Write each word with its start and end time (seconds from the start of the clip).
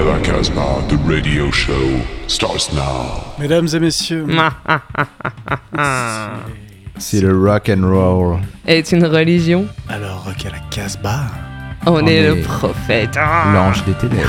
Casbah, 0.00 0.82
the 0.88 0.96
radio 1.06 1.50
show 1.50 2.00
starts 2.26 2.72
now. 2.72 3.22
Mesdames 3.38 3.68
et 3.74 3.78
messieurs, 3.80 4.24
C'est 6.98 7.20
le 7.20 7.38
rock 7.38 7.68
and 7.70 7.82
roll. 7.86 8.38
Est 8.66 8.92
une 8.92 9.04
religion. 9.04 9.66
alors 9.90 10.24
Rock 10.24 10.46
à 10.46 10.50
la 10.52 10.58
Casbah. 10.70 11.26
On, 11.86 11.92
On 11.96 12.06
est, 12.06 12.14
est 12.14 12.34
le 12.34 12.40
prophète. 12.40 13.10
Ah. 13.18 13.52
L'ange 13.54 13.84
des 13.84 13.92
ténèbres. 13.92 14.26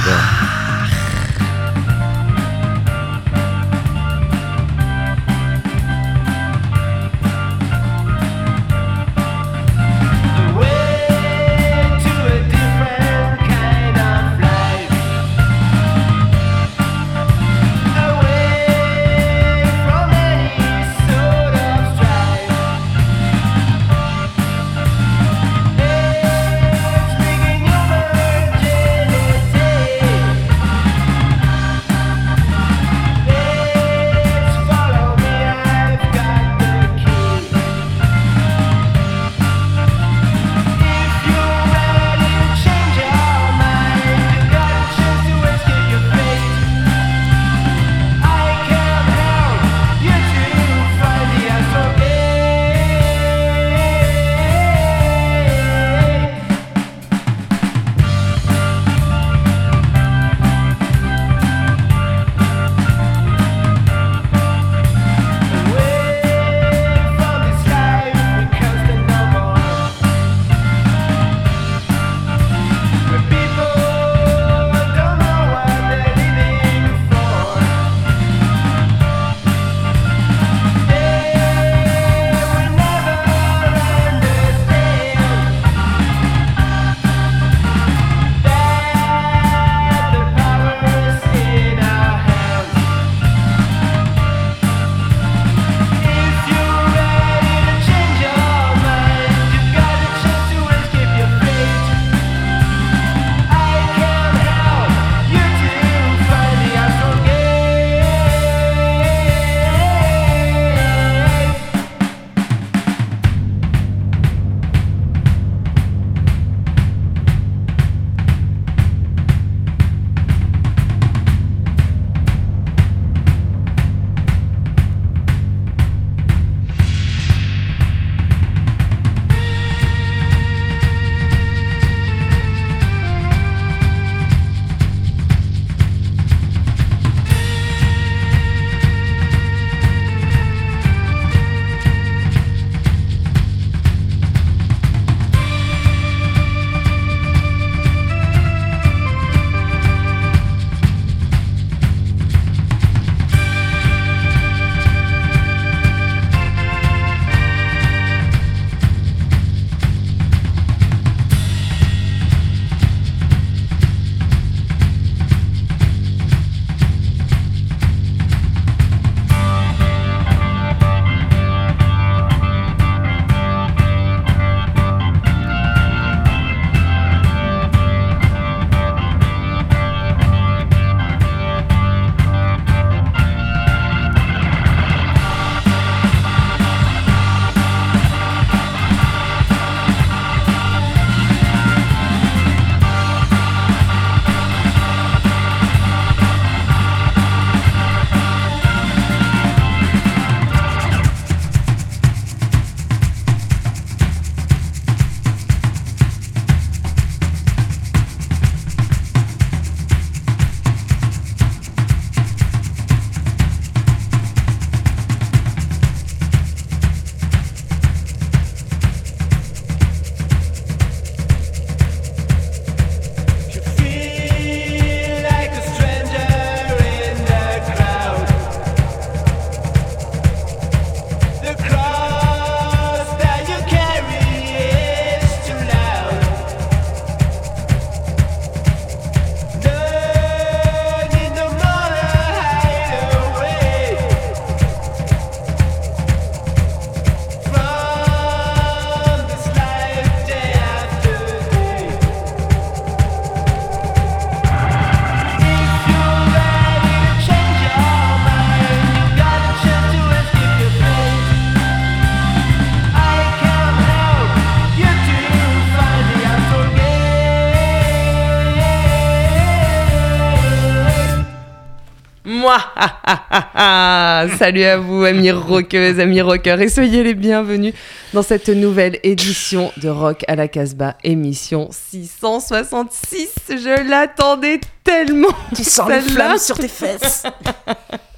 Salut 274.30 274.64
à 274.64 274.78
vous, 274.78 275.04
amis 275.04 275.32
rockeuses, 275.32 276.00
amis 276.00 276.22
rockeurs, 276.22 276.62
et 276.62 276.70
soyez 276.70 277.04
les 277.04 277.16
bienvenus 277.16 277.74
dans 278.14 278.22
cette 278.22 278.50
nouvelle 278.50 279.00
édition 279.04 279.72
de 279.78 279.90
Rock 279.90 280.24
à 280.28 280.36
la 280.36 280.48
Casbah, 280.48 280.96
émission 281.04 281.70
666. 281.72 283.30
Je 283.50 283.90
l'attendais 283.90 284.60
tellement. 284.84 285.30
Tu 285.56 285.64
sens 285.64 285.90
les 285.90 286.02
flammes 286.02 286.38
sur 286.38 286.58
tes 286.58 286.68
fesses. 286.68 287.24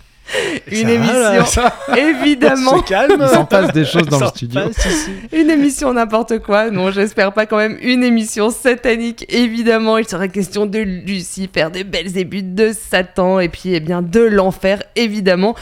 Une 0.71 0.77
Ça 0.77 0.83
va, 0.97 1.19
là, 1.19 1.35
émission, 1.37 1.61
ça- 1.63 1.73
évidemment. 1.97 2.81
Calme. 2.81 3.17
Il 3.21 3.27
s'en 3.27 3.45
passe 3.45 3.71
des 3.73 3.85
choses 3.85 4.07
dans 4.07 4.19
le 4.19 4.27
studio. 4.27 4.61
Une 5.31 5.49
émission 5.49 5.93
n'importe 5.93 6.39
quoi. 6.39 6.69
Non, 6.71 6.91
j'espère 6.91 7.33
pas 7.33 7.45
quand 7.45 7.57
même 7.57 7.77
une 7.81 8.03
émission 8.03 8.49
satanique. 8.49 9.25
Évidemment, 9.29 9.97
il 9.97 10.07
sera 10.07 10.27
question 10.27 10.65
de 10.65 10.79
Lucifer, 10.79 11.67
de 11.73 11.83
Belzébuth, 11.83 12.55
de 12.55 12.71
Satan 12.73 13.39
et 13.39 13.49
puis 13.49 13.73
eh 13.73 13.79
bien 13.79 14.01
de 14.01 14.21
l'enfer, 14.21 14.81
évidemment. 14.95 15.55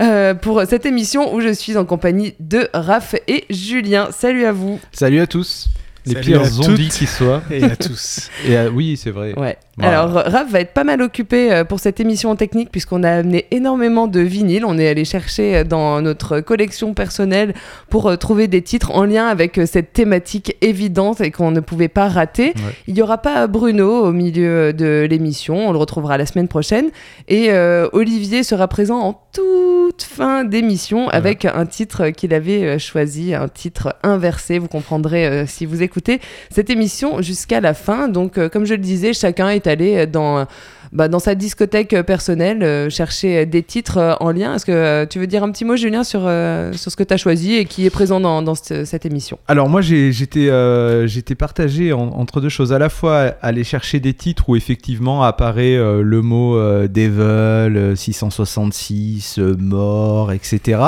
euh, 0.00 0.34
pour 0.34 0.62
cette 0.68 0.86
émission 0.86 1.34
où 1.34 1.40
je 1.40 1.52
suis 1.52 1.76
en 1.76 1.84
compagnie 1.84 2.34
de 2.40 2.68
Raph 2.74 3.14
et 3.28 3.44
Julien. 3.50 4.08
Salut 4.10 4.44
à 4.44 4.52
vous. 4.52 4.80
Salut 4.92 5.20
à 5.20 5.26
tous. 5.26 5.68
Les 6.06 6.14
Salut 6.14 6.24
pires 6.26 6.40
à 6.42 6.44
zombies 6.44 6.88
qui 6.88 7.06
soient. 7.06 7.42
Et 7.50 7.64
à 7.64 7.76
tous. 7.76 8.28
Et 8.46 8.56
euh, 8.58 8.68
oui, 8.70 8.98
c'est 9.02 9.10
vrai. 9.10 9.32
Ouais. 9.38 9.56
Voilà. 9.76 10.02
Alors, 10.02 10.14
Raph 10.14 10.50
va 10.50 10.60
être 10.60 10.72
pas 10.72 10.84
mal 10.84 11.02
occupé 11.02 11.52
euh, 11.52 11.64
pour 11.64 11.80
cette 11.80 12.00
émission 12.00 12.36
technique 12.36 12.70
puisqu'on 12.70 13.02
a 13.02 13.10
amené 13.10 13.46
énormément 13.50 14.06
de 14.06 14.20
vinyles. 14.20 14.64
On 14.64 14.78
est 14.78 14.88
allé 14.88 15.04
chercher 15.04 15.56
euh, 15.56 15.64
dans 15.64 16.00
notre 16.00 16.40
collection 16.40 16.94
personnelle 16.94 17.54
pour 17.90 18.08
euh, 18.08 18.16
trouver 18.16 18.46
des 18.46 18.62
titres 18.62 18.92
en 18.92 19.04
lien 19.04 19.26
avec 19.26 19.60
cette 19.66 19.92
thématique 19.92 20.56
évidente 20.60 21.20
et 21.20 21.30
qu'on 21.30 21.50
ne 21.50 21.60
pouvait 21.60 21.88
pas 21.88 22.08
rater. 22.08 22.48
Ouais. 22.48 22.72
Il 22.86 22.94
n'y 22.94 23.02
aura 23.02 23.18
pas 23.18 23.46
Bruno 23.46 24.04
au 24.04 24.12
milieu 24.12 24.72
de 24.72 25.06
l'émission. 25.08 25.68
On 25.68 25.72
le 25.72 25.78
retrouvera 25.78 26.18
la 26.18 26.26
semaine 26.26 26.48
prochaine. 26.48 26.90
Et 27.28 27.50
euh, 27.50 27.88
Olivier 27.92 28.42
sera 28.42 28.68
présent 28.68 29.00
en 29.00 29.20
toute 29.32 30.02
fin 30.02 30.44
d'émission 30.44 31.08
avec 31.08 31.44
un 31.44 31.66
titre 31.66 32.10
qu'il 32.10 32.32
avait 32.34 32.78
choisi, 32.78 33.34
un 33.34 33.48
titre 33.48 33.96
inversé. 34.02 34.58
Vous 34.58 34.68
comprendrez 34.68 35.26
euh, 35.26 35.46
si 35.46 35.66
vous 35.66 35.82
écoutez 35.82 36.20
cette 36.50 36.70
émission 36.70 37.22
jusqu'à 37.22 37.60
la 37.60 37.74
fin. 37.74 38.08
Donc, 38.08 38.38
euh, 38.38 38.48
comme 38.48 38.64
je 38.64 38.74
le 38.74 38.80
disais, 38.80 39.12
chacun 39.12 39.48
est 39.48 39.63
allé 39.66 40.06
dans, 40.06 40.38
euh, 40.38 40.44
bah, 40.92 41.08
dans 41.08 41.18
sa 41.18 41.34
discothèque 41.34 41.92
euh, 41.92 42.02
personnelle 42.02 42.62
euh, 42.62 42.88
chercher 42.90 43.46
des 43.46 43.62
titres 43.62 43.98
euh, 43.98 44.14
en 44.20 44.30
lien. 44.30 44.54
Est-ce 44.54 44.64
que 44.66 44.72
euh, 44.72 45.06
tu 45.06 45.18
veux 45.18 45.26
dire 45.26 45.42
un 45.42 45.50
petit 45.50 45.64
mot, 45.64 45.76
Julien, 45.76 46.04
sur, 46.04 46.20
euh, 46.24 46.72
sur 46.72 46.90
ce 46.92 46.96
que 46.96 47.02
tu 47.02 47.12
as 47.12 47.16
choisi 47.16 47.54
et 47.54 47.64
qui 47.64 47.84
est 47.86 47.90
présent 47.90 48.20
dans, 48.20 48.42
dans 48.42 48.54
ce- 48.54 48.84
cette 48.84 49.04
émission? 49.06 49.38
Alors 49.48 49.68
moi 49.68 49.80
j'étais 49.80 50.48
euh, 50.50 51.06
partagé 51.38 51.92
en- 51.92 52.00
entre 52.10 52.40
deux 52.40 52.48
choses. 52.48 52.72
À 52.72 52.78
la 52.78 52.88
fois 52.88 53.34
aller 53.42 53.64
chercher 53.64 53.98
des 54.00 54.14
titres 54.14 54.48
où 54.48 54.56
effectivement 54.56 55.22
apparaît 55.24 55.74
euh, 55.76 56.02
le 56.02 56.22
mot 56.22 56.56
euh, 56.56 56.86
Devil, 56.86 57.76
euh, 57.76 57.96
666, 57.96 59.38
euh, 59.38 59.56
mort, 59.58 60.32
etc. 60.32 60.80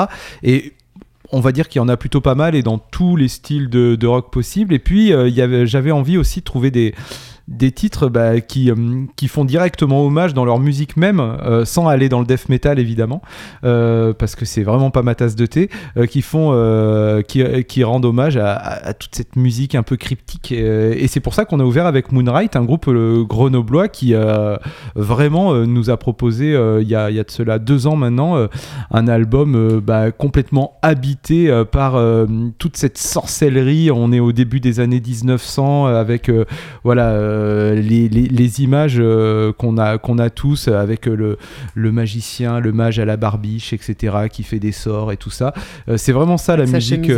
Et 0.43 0.73
on 1.33 1.41
va 1.41 1.51
dire 1.51 1.67
qu'il 1.67 1.79
y 1.79 1.83
en 1.83 1.89
a 1.89 1.97
plutôt 1.97 2.21
pas 2.21 2.35
mal 2.35 2.55
et 2.55 2.63
dans 2.63 2.77
tous 2.77 3.17
les 3.17 3.27
styles 3.27 3.69
de, 3.69 4.07
rock 4.07 4.31
possibles. 4.31 4.73
Et 4.73 4.79
puis 4.79 5.11
euh, 5.11 5.65
j'avais 5.65 5.91
envie 5.91 6.17
aussi 6.17 6.39
de 6.39 6.45
trouver 6.45 6.71
des 6.71 6.93
des 7.47 7.71
titres 7.71 8.09
bah, 8.09 8.41
qui, 8.41 8.69
euh, 8.69 8.75
qui 9.15 9.27
font 9.27 9.45
directement 9.45 10.05
hommage 10.05 10.33
dans 10.33 10.45
leur 10.45 10.59
musique 10.59 10.97
même, 10.97 11.19
euh, 11.19 11.65
sans 11.65 11.87
aller 11.87 12.09
dans 12.09 12.19
le 12.19 12.25
death 12.25 12.49
metal 12.49 12.79
évidemment, 12.79 13.21
euh, 13.63 14.13
parce 14.13 14.35
que 14.35 14.45
c'est 14.45 14.63
vraiment 14.63 14.91
pas 14.91 15.01
ma 15.01 15.15
tasse 15.15 15.35
de 15.35 15.45
thé, 15.45 15.69
qui 16.09 16.21
font, 16.21 16.47
qui, 17.27 17.43
qui 17.65 17.83
rendent 17.83 18.05
hommage 18.05 18.37
à, 18.37 18.93
toute 18.93 19.15
cette 19.15 19.35
musique 19.35 19.75
un 19.75 19.83
peu 19.83 19.95
cryptique. 19.95 20.51
et 20.51 21.07
c'est 21.07 21.19
pour 21.19 21.33
ça 21.33 21.45
qu'on 21.45 21.59
a 21.59 21.63
ouvert 21.63 21.85
avec 21.85 22.11
Moonlight, 22.11 22.55
un 22.55 22.63
groupe 22.63 22.89
grenoblois 23.27 23.87
qui 23.87 24.13
vraiment 24.95 25.53
nous 25.65 25.89
a 25.89 25.97
proposé 25.97 26.51
il 26.81 26.87
y, 26.87 26.95
a, 26.95 27.09
y 27.09 27.19
a 27.19 27.23
de 27.23 27.31
cela 27.31 27.59
deux 27.59 27.87
ans 27.87 27.95
maintenant 27.95 28.47
un 28.91 29.07
album 29.07 29.79
bah, 29.79 30.11
complètement 30.11 30.77
habité 30.81 31.63
par 31.71 31.99
toute 32.57 32.77
cette 32.77 32.97
sorcellerie. 32.97 33.91
On 33.91 34.11
est 34.11 34.19
au 34.19 34.31
début 34.31 34.59
des 34.59 34.79
années 34.79 35.01
1900 35.05 35.87
euh, 35.87 35.99
avec 35.99 36.31
voilà 36.83 37.11
euh, 37.37 37.75
les, 37.75 38.09
les- 38.09 38.27
les 38.27 38.61
images 38.61 38.97
euh, 38.99 39.53
qu'on 39.53 39.77
a 39.77 39.97
qu'on 39.97 40.17
a 40.17 40.29
tous 40.29 40.67
avec 40.67 41.05
le, 41.05 41.37
le 41.75 41.91
magicien, 41.91 42.59
le 42.59 42.71
mage 42.71 42.99
à 42.99 43.05
la 43.05 43.17
barbiche, 43.17 43.73
etc. 43.73 44.15
qui 44.31 44.43
fait 44.43 44.59
des 44.59 44.71
sorts 44.71 45.11
et 45.11 45.17
tout 45.17 45.29
ça. 45.29 45.53
Euh, 45.89 45.97
c'est 45.97 46.11
vraiment 46.11 46.37
ça 46.37 46.55
la 46.57 46.65
musique 46.65 47.09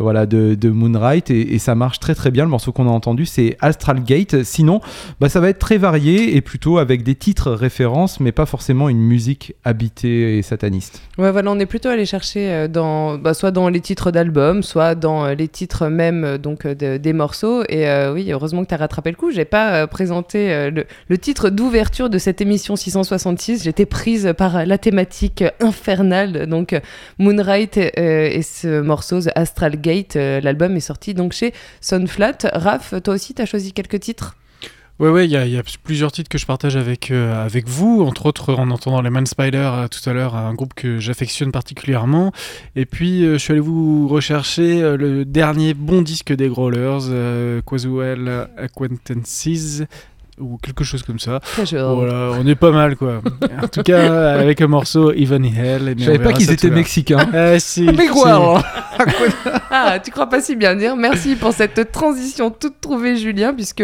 voilà 0.00 0.26
de, 0.26 0.54
de 0.54 0.68
Moonlight 0.70 1.30
et, 1.30 1.54
et 1.54 1.58
ça 1.58 1.74
marche 1.74 1.98
très 2.00 2.14
très 2.14 2.30
bien. 2.30 2.44
Le 2.44 2.50
morceau 2.50 2.72
qu'on 2.72 2.86
a 2.86 2.90
entendu 2.90 3.26
c'est 3.26 3.56
Astral 3.60 4.02
Gate. 4.02 4.42
Sinon, 4.44 4.80
bah, 5.20 5.28
ça 5.28 5.40
va 5.40 5.48
être 5.48 5.58
très 5.58 5.78
varié 5.78 6.36
et 6.36 6.40
plutôt 6.40 6.78
avec 6.78 7.02
des 7.02 7.14
titres 7.14 7.52
références, 7.52 8.20
mais 8.20 8.32
pas 8.32 8.46
forcément 8.46 8.88
une 8.88 9.00
musique 9.00 9.54
habitée 9.64 10.38
et 10.38 10.42
sataniste. 10.42 11.00
Ouais, 11.18 11.30
voilà, 11.30 11.50
on 11.50 11.58
est 11.58 11.66
plutôt 11.66 11.88
allé 11.88 12.06
chercher 12.06 12.68
dans, 12.68 13.18
bah, 13.18 13.34
soit 13.34 13.50
dans 13.50 13.68
les 13.68 13.80
titres 13.80 14.10
d'albums, 14.10 14.62
soit 14.62 14.94
dans 14.94 15.26
les 15.28 15.48
titres 15.48 15.88
même 15.88 16.38
donc 16.38 16.66
de- 16.66 16.96
des 16.96 17.12
morceaux. 17.12 17.62
Et 17.68 17.84
oui, 18.12 18.30
heureusement 18.32 18.62
que 18.64 18.68
tu 18.68 18.74
as 18.74 18.78
rattrapé 18.78 19.10
le 19.10 19.16
coup. 19.16 19.30
J'ai 19.30 19.41
pas 19.44 19.74
euh, 19.74 19.86
présenté 19.86 20.52
euh, 20.52 20.70
le, 21.08 21.18
titre 21.18 21.50
d'ouverture 21.50 22.10
de 22.10 22.18
cette 22.18 22.40
émission 22.40 22.76
666. 22.76 23.64
J'étais 23.64 23.86
prise 23.86 24.34
par 24.36 24.66
la 24.66 24.78
thématique 24.78 25.44
infernale. 25.60 26.46
Donc 26.46 26.78
Moonlight 27.18 27.78
euh, 27.78 28.28
et 28.30 28.42
ce 28.42 28.80
morceau 28.80 29.20
The 29.20 29.30
Astral 29.34 29.80
Gate. 29.80 30.14
L'album 30.14 30.76
est 30.76 30.80
sorti 30.80 31.14
donc 31.14 31.32
chez 31.32 31.52
Sunflat. 31.80 32.38
Raph, 32.52 32.94
toi 33.02 33.14
aussi, 33.14 33.34
tu 33.34 33.42
as 33.42 33.46
choisi 33.46 33.72
quelques 33.72 34.00
titres? 34.00 34.36
Ouais, 35.02 35.08
ouais, 35.10 35.24
il 35.26 35.32
y, 35.32 35.36
a- 35.36 35.44
il 35.46 35.52
y 35.52 35.58
a 35.58 35.62
plusieurs 35.82 36.12
titres 36.12 36.28
que 36.28 36.38
je 36.38 36.46
partage 36.46 36.76
avec, 36.76 37.10
euh, 37.10 37.44
avec 37.44 37.68
vous, 37.68 38.04
entre 38.06 38.26
autres 38.26 38.54
en 38.54 38.70
entendant 38.70 39.00
les 39.02 39.10
Man 39.10 39.26
Spider 39.26 39.56
euh, 39.74 39.88
tout 39.88 40.08
à 40.08 40.12
l'heure, 40.12 40.36
un 40.36 40.54
groupe 40.54 40.74
que 40.74 40.98
j'affectionne 41.00 41.50
particulièrement. 41.50 42.30
Et 42.76 42.86
puis, 42.86 43.24
euh, 43.24 43.32
je 43.32 43.38
suis 43.38 43.50
allé 43.50 43.60
vous 43.60 44.06
rechercher 44.06 44.80
euh, 44.80 44.96
le 44.96 45.24
dernier 45.24 45.74
bon 45.74 46.02
disque 46.02 46.32
des 46.32 46.48
Growlers, 46.48 47.08
euh, 47.10 47.60
Quasuel 47.66 48.46
Acquaintances, 48.56 49.82
ou 50.38 50.56
quelque 50.62 50.84
chose 50.84 51.02
comme 51.02 51.18
ça. 51.18 51.40
Voilà, 51.96 52.30
on 52.40 52.46
est 52.46 52.54
pas 52.54 52.70
mal 52.70 52.96
quoi. 52.96 53.20
en 53.62 53.68
tout 53.68 53.82
cas, 53.82 54.32
avec 54.40 54.60
un 54.60 54.66
morceau 54.68 55.12
Even 55.12 55.44
in 55.44 55.52
Hell. 55.54 55.94
Je 55.98 56.04
savais 56.04 56.18
pas 56.20 56.32
qu'ils 56.32 56.50
étaient 56.50 56.70
mexicains. 56.70 57.28
Ah, 57.34 57.58
si, 57.58 57.82
Mais 57.98 58.06
quoi 58.06 58.62
si. 58.62 59.04
Ah, 59.74 59.98
tu 60.04 60.10
crois 60.10 60.28
pas 60.28 60.42
si 60.42 60.54
bien 60.54 60.76
dire. 60.76 60.96
Merci 60.96 61.34
pour 61.34 61.54
cette 61.54 61.92
transition 61.92 62.50
toute 62.50 62.78
trouvée, 62.82 63.16
Julien, 63.16 63.54
puisque 63.54 63.82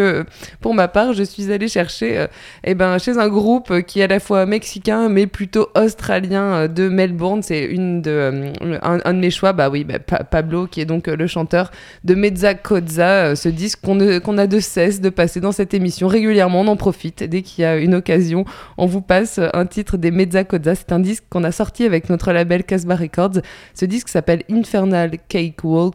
pour 0.60 0.74
ma 0.74 0.86
part, 0.86 1.14
je 1.14 1.22
suis 1.22 1.50
allée 1.50 1.66
chercher 1.66 2.18
euh, 2.18 2.26
eh 2.62 2.74
ben, 2.74 2.98
chez 2.98 3.16
un 3.16 3.28
groupe 3.28 3.80
qui 3.80 4.00
est 4.00 4.02
à 4.02 4.06
la 4.06 4.20
fois 4.20 4.44
mexicain, 4.44 5.08
mais 5.08 5.26
plutôt 5.26 5.68
australien 5.74 6.42
euh, 6.42 6.68
de 6.68 6.90
Melbourne. 6.90 7.42
C'est 7.42 7.64
une 7.64 8.02
de, 8.02 8.10
euh, 8.10 8.78
un, 8.82 9.14
de 9.14 9.18
mes 9.18 9.30
choix, 9.30 9.54
bah 9.54 9.70
oui, 9.70 9.84
bah, 9.84 9.98
Pa- 9.98 10.24
Pablo, 10.24 10.66
qui 10.66 10.82
est 10.82 10.84
donc 10.84 11.06
le 11.06 11.26
chanteur 11.26 11.70
de 12.04 12.14
Mezza 12.14 12.52
Cozza, 12.52 13.34
ce 13.34 13.48
disque 13.48 13.80
qu'on 13.80 14.36
a 14.38 14.46
de 14.46 14.60
cesse 14.60 15.00
de 15.00 15.08
passer 15.08 15.40
dans 15.40 15.52
cette 15.52 15.72
émission 15.72 16.06
régulièrement. 16.06 16.60
On 16.60 16.68
en 16.68 16.76
profite 16.76 17.22
dès 17.22 17.40
qu'il 17.40 17.62
y 17.62 17.64
a 17.64 17.78
une 17.78 17.94
occasion. 17.94 18.44
On 18.76 18.84
vous 18.84 19.00
passe 19.00 19.40
un 19.54 19.64
titre 19.64 19.96
des 19.96 20.10
Mezza 20.10 20.44
Cozza. 20.44 20.74
C'est 20.74 20.92
un 20.92 21.00
disque 21.00 21.24
qu'on 21.30 21.44
a 21.44 21.52
sorti 21.52 21.84
avec 21.86 22.10
notre 22.10 22.30
label 22.32 22.64
Casbah 22.64 22.96
Records. 22.96 23.40
Ce 23.72 23.86
disque 23.86 24.10
s'appelle 24.10 24.42
Infernal 24.50 25.12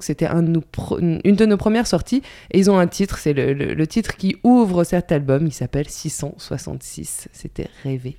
C'était 0.01 0.27
une 0.27 0.61
de 1.35 1.45
nos 1.45 1.57
premières 1.57 1.87
sorties. 1.87 2.21
Et 2.51 2.59
ils 2.59 2.69
ont 2.71 2.77
un 2.79 2.87
titre, 2.87 3.17
c'est 3.17 3.33
le, 3.33 3.53
le- 3.53 3.73
le 3.73 3.87
titre 3.87 4.15
qui 4.15 4.35
ouvre 4.43 4.83
cet 4.83 5.11
album. 5.11 5.45
Il 5.47 5.53
s'appelle 5.53 5.89
666. 5.89 7.27
C'était 7.31 7.67
rêvé. 7.83 8.17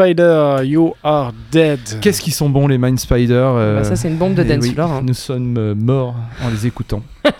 Spider, 0.00 0.60
You 0.64 0.94
Are 1.02 1.34
Dead. 1.52 1.78
Qu'est-ce 2.00 2.22
qu'ils 2.22 2.32
sont 2.32 2.48
bons 2.48 2.66
les 2.66 2.78
Mind 2.78 2.98
Spider 2.98 3.34
euh, 3.34 3.76
Bah, 3.76 3.84
ça, 3.84 3.96
c'est 3.96 4.08
une 4.08 4.16
bombe 4.16 4.32
de 4.32 4.40
eh 4.40 4.46
dance 4.46 4.62
oui, 4.62 4.72
floor, 4.72 4.90
hein. 4.90 5.02
Nous 5.04 5.12
sommes 5.12 5.58
euh, 5.58 5.74
morts 5.74 6.16
en 6.42 6.48
les 6.48 6.66
écoutant. 6.66 7.02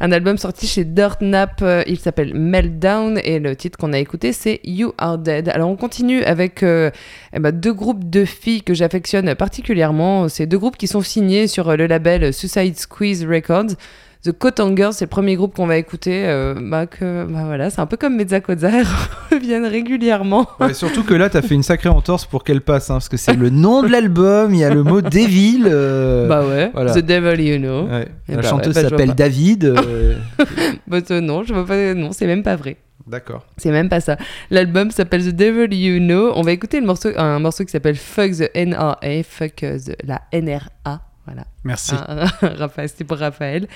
Un 0.00 0.12
album 0.12 0.36
sorti 0.36 0.66
chez 0.66 0.84
Dirt 0.84 1.22
Nap, 1.22 1.60
euh, 1.62 1.82
il 1.86 1.98
s'appelle 1.98 2.34
Meltdown 2.34 3.18
et 3.24 3.38
le 3.38 3.54
titre 3.56 3.78
qu'on 3.78 3.92
a 3.92 3.98
écouté 3.98 4.32
c'est 4.34 4.60
You 4.64 4.92
Are 4.98 5.16
Dead. 5.16 5.48
Alors 5.48 5.70
on 5.70 5.76
continue 5.76 6.22
avec 6.24 6.62
euh, 6.62 6.90
eh 7.32 7.38
ben, 7.38 7.52
deux 7.52 7.72
groupes 7.72 8.10
de 8.10 8.24
filles 8.24 8.62
que 8.62 8.74
j'affectionne 8.74 9.34
particulièrement. 9.34 10.28
C'est 10.28 10.46
deux 10.46 10.58
groupes 10.58 10.76
qui 10.76 10.88
sont 10.88 11.00
signés 11.00 11.46
sur 11.46 11.70
euh, 11.70 11.76
le 11.76 11.86
label 11.86 12.34
Suicide 12.34 12.78
Squeeze 12.78 13.24
Records. 13.24 13.76
The 14.24 14.32
Cotton 14.32 14.74
Girls, 14.74 14.94
c'est 14.94 15.04
le 15.04 15.10
premier 15.10 15.36
groupe 15.36 15.54
qu'on 15.54 15.66
va 15.66 15.76
écouter. 15.76 16.24
euh, 16.26 16.54
bah, 16.58 16.86
que, 16.86 17.26
bah 17.26 17.42
voilà, 17.44 17.68
c'est 17.68 17.80
un 17.82 17.86
peu 17.86 17.98
comme 17.98 18.16
Mezzakoza, 18.16 18.70
elles 18.70 18.86
reviennent 19.30 19.66
régulièrement. 19.66 20.46
Ouais, 20.60 20.72
surtout 20.72 21.02
que 21.04 21.12
là, 21.12 21.28
t'as 21.28 21.42
fait 21.42 21.54
une 21.54 21.62
sacrée 21.62 21.90
entorse 21.90 22.24
pour 22.24 22.42
qu'elle 22.42 22.62
passe, 22.62 22.88
hein, 22.88 22.94
parce 22.94 23.10
que 23.10 23.18
c'est 23.18 23.34
le 23.34 23.50
nom 23.50 23.82
de 23.82 23.88
l'album, 23.88 24.54
il 24.54 24.60
y 24.60 24.64
a 24.64 24.72
le 24.72 24.82
mot 24.82 25.02
Devil. 25.02 25.64
euh, 25.66 26.26
bah 26.26 26.42
ouais, 26.46 26.70
voilà. 26.72 26.94
The 26.94 27.00
Devil 27.04 27.42
You 27.42 27.58
Know. 27.58 27.86
ouais. 27.86 28.08
La 28.28 28.36
bah 28.36 28.42
chanteuse 28.42 28.74
ouais, 28.74 28.82
bah, 28.84 28.88
s'appelle. 28.88 29.14
David. 29.14 29.64
euh, 29.66 30.16
Bah, 30.86 30.98
euh, 31.10 31.20
non, 31.20 31.42
je 31.42 31.52
vois 31.52 31.66
pas. 31.66 31.92
Non, 31.92 32.12
c'est 32.12 32.26
même 32.26 32.42
pas 32.42 32.56
vrai. 32.56 32.78
D'accord. 33.06 33.44
C'est 33.58 33.70
même 33.70 33.90
pas 33.90 34.00
ça. 34.00 34.16
L'album 34.50 34.90
s'appelle 34.90 35.22
The 35.30 35.36
Devil 35.36 35.74
You 35.76 35.98
Know. 35.98 36.32
On 36.34 36.40
va 36.40 36.52
écouter 36.52 36.80
le 36.80 36.86
morceau, 36.86 37.10
un 37.16 37.38
morceau 37.40 37.62
qui 37.64 37.70
s'appelle 37.72 37.96
Fuck 37.96 38.30
the 38.38 38.50
NRA, 38.56 38.96
Fuck 39.22 39.56
the- 39.56 39.96
la 40.06 40.22
NRA. 40.32 41.02
Voilà. 41.26 41.44
Merci. 41.64 41.94
Ah, 41.96 42.26
Raphaël, 42.42 42.88
c'était 42.88 43.04
pour 43.04 43.16
Raphaël. 43.16 43.66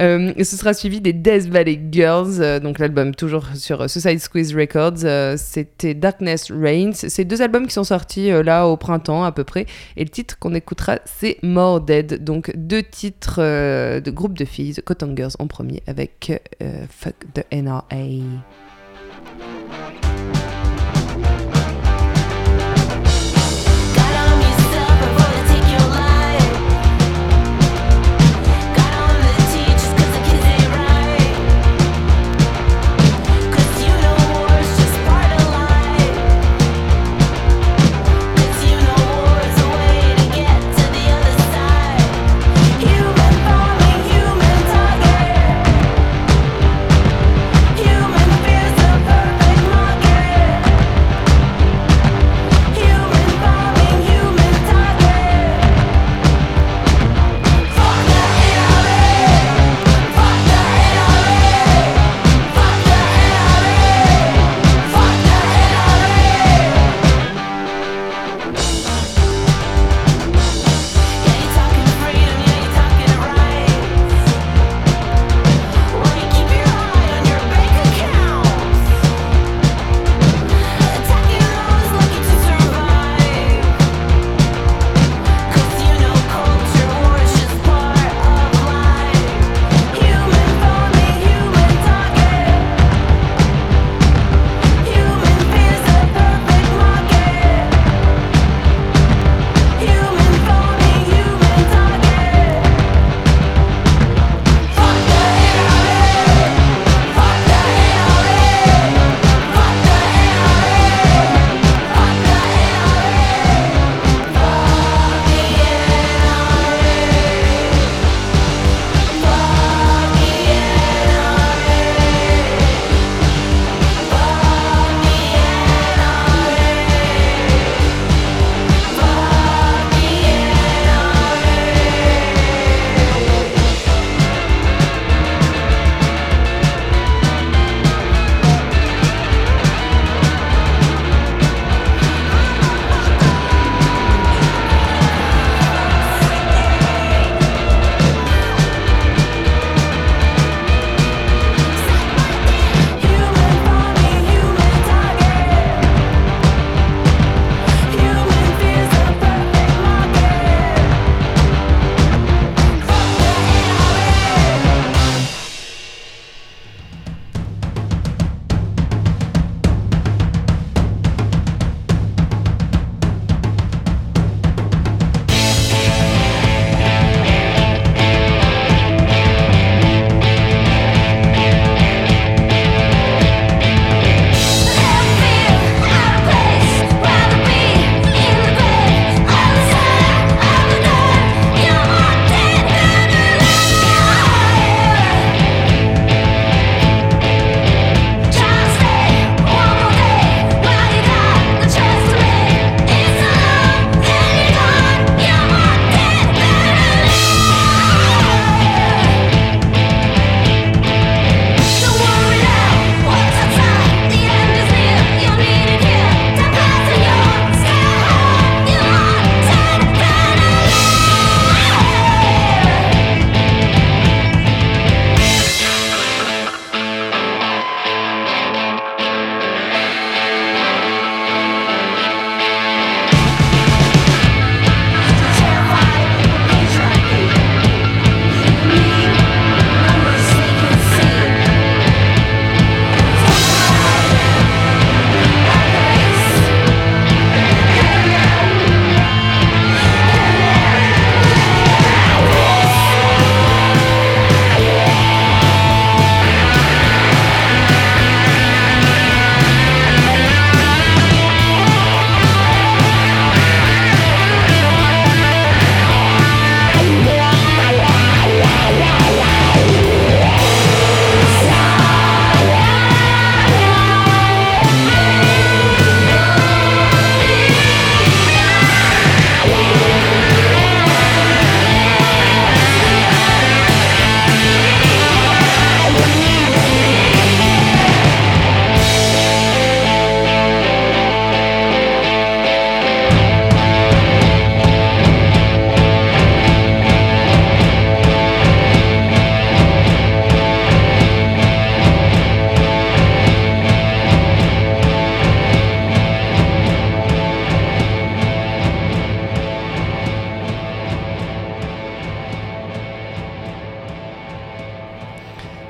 Euh, 0.00 0.32
ce 0.38 0.56
sera 0.56 0.74
suivi 0.74 1.00
des 1.00 1.14
Death 1.14 1.46
Valley 1.48 1.80
Girls, 1.90 2.40
euh, 2.40 2.60
donc 2.60 2.78
l'album 2.78 3.14
toujours 3.14 3.46
sur 3.54 3.80
euh, 3.80 3.88
Suicide 3.88 4.20
Squeeze 4.20 4.54
Records. 4.54 5.04
euh, 5.04 5.36
C'était 5.38 5.94
Darkness 5.94 6.50
Reigns. 6.50 6.92
C'est 6.92 7.24
deux 7.24 7.40
albums 7.40 7.66
qui 7.66 7.72
sont 7.72 7.84
sortis 7.84 8.30
là 8.42 8.66
au 8.66 8.76
printemps 8.76 9.24
à 9.24 9.32
peu 9.32 9.44
près. 9.44 9.64
Et 9.96 10.04
le 10.04 10.10
titre 10.10 10.38
qu'on 10.38 10.54
écoutera, 10.54 10.98
c'est 11.06 11.38
More 11.42 11.80
Dead. 11.80 12.22
Donc 12.22 12.52
deux 12.56 12.82
titres 12.82 13.40
de 13.40 14.10
groupe 14.10 14.36
de 14.36 14.44
filles, 14.44 14.74
Cotton 14.84 15.14
Girls 15.16 15.32
en 15.38 15.46
premier 15.46 15.82
avec 15.86 16.42
Fuck 16.90 17.14
the 17.34 17.44
NRA. 17.52 17.82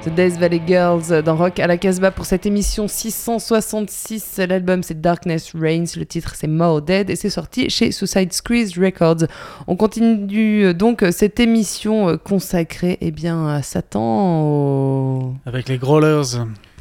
The 0.05 0.09
Death 0.09 0.37
Valley 0.39 0.61
Girls 0.67 1.23
dans 1.25 1.37
Rock 1.37 1.61
à 1.61 1.69
la 1.69 1.77
Casbah 1.77 2.11
pour 2.11 2.25
cette 2.27 2.45
émission 2.45 2.89
666. 2.89 4.39
L'album 4.49 4.83
c'est 4.83 5.01
Darkness 5.01 5.53
Reigns, 5.55 5.85
le 5.97 6.05
titre 6.05 6.33
c'est 6.35 6.49
More 6.49 6.83
Dead 6.83 7.09
et 7.09 7.15
c'est 7.15 7.31
sorti 7.31 7.71
chez 7.71 7.93
Suicide 7.93 8.33
Squeeze 8.33 8.77
Records. 8.77 9.27
On 9.69 9.77
continue 9.77 10.65
euh, 10.65 10.75
donc 10.75 11.05
cette 11.13 11.39
émission 11.39 12.09
euh, 12.09 12.17
consacrée 12.17 12.99
eh 13.01 13.13
bien, 13.13 13.47
à 13.47 13.63
Satan. 13.63 14.43
au- 14.43 15.35
Avec 15.47 15.69
les 15.69 15.79
Growlers. 15.79 16.37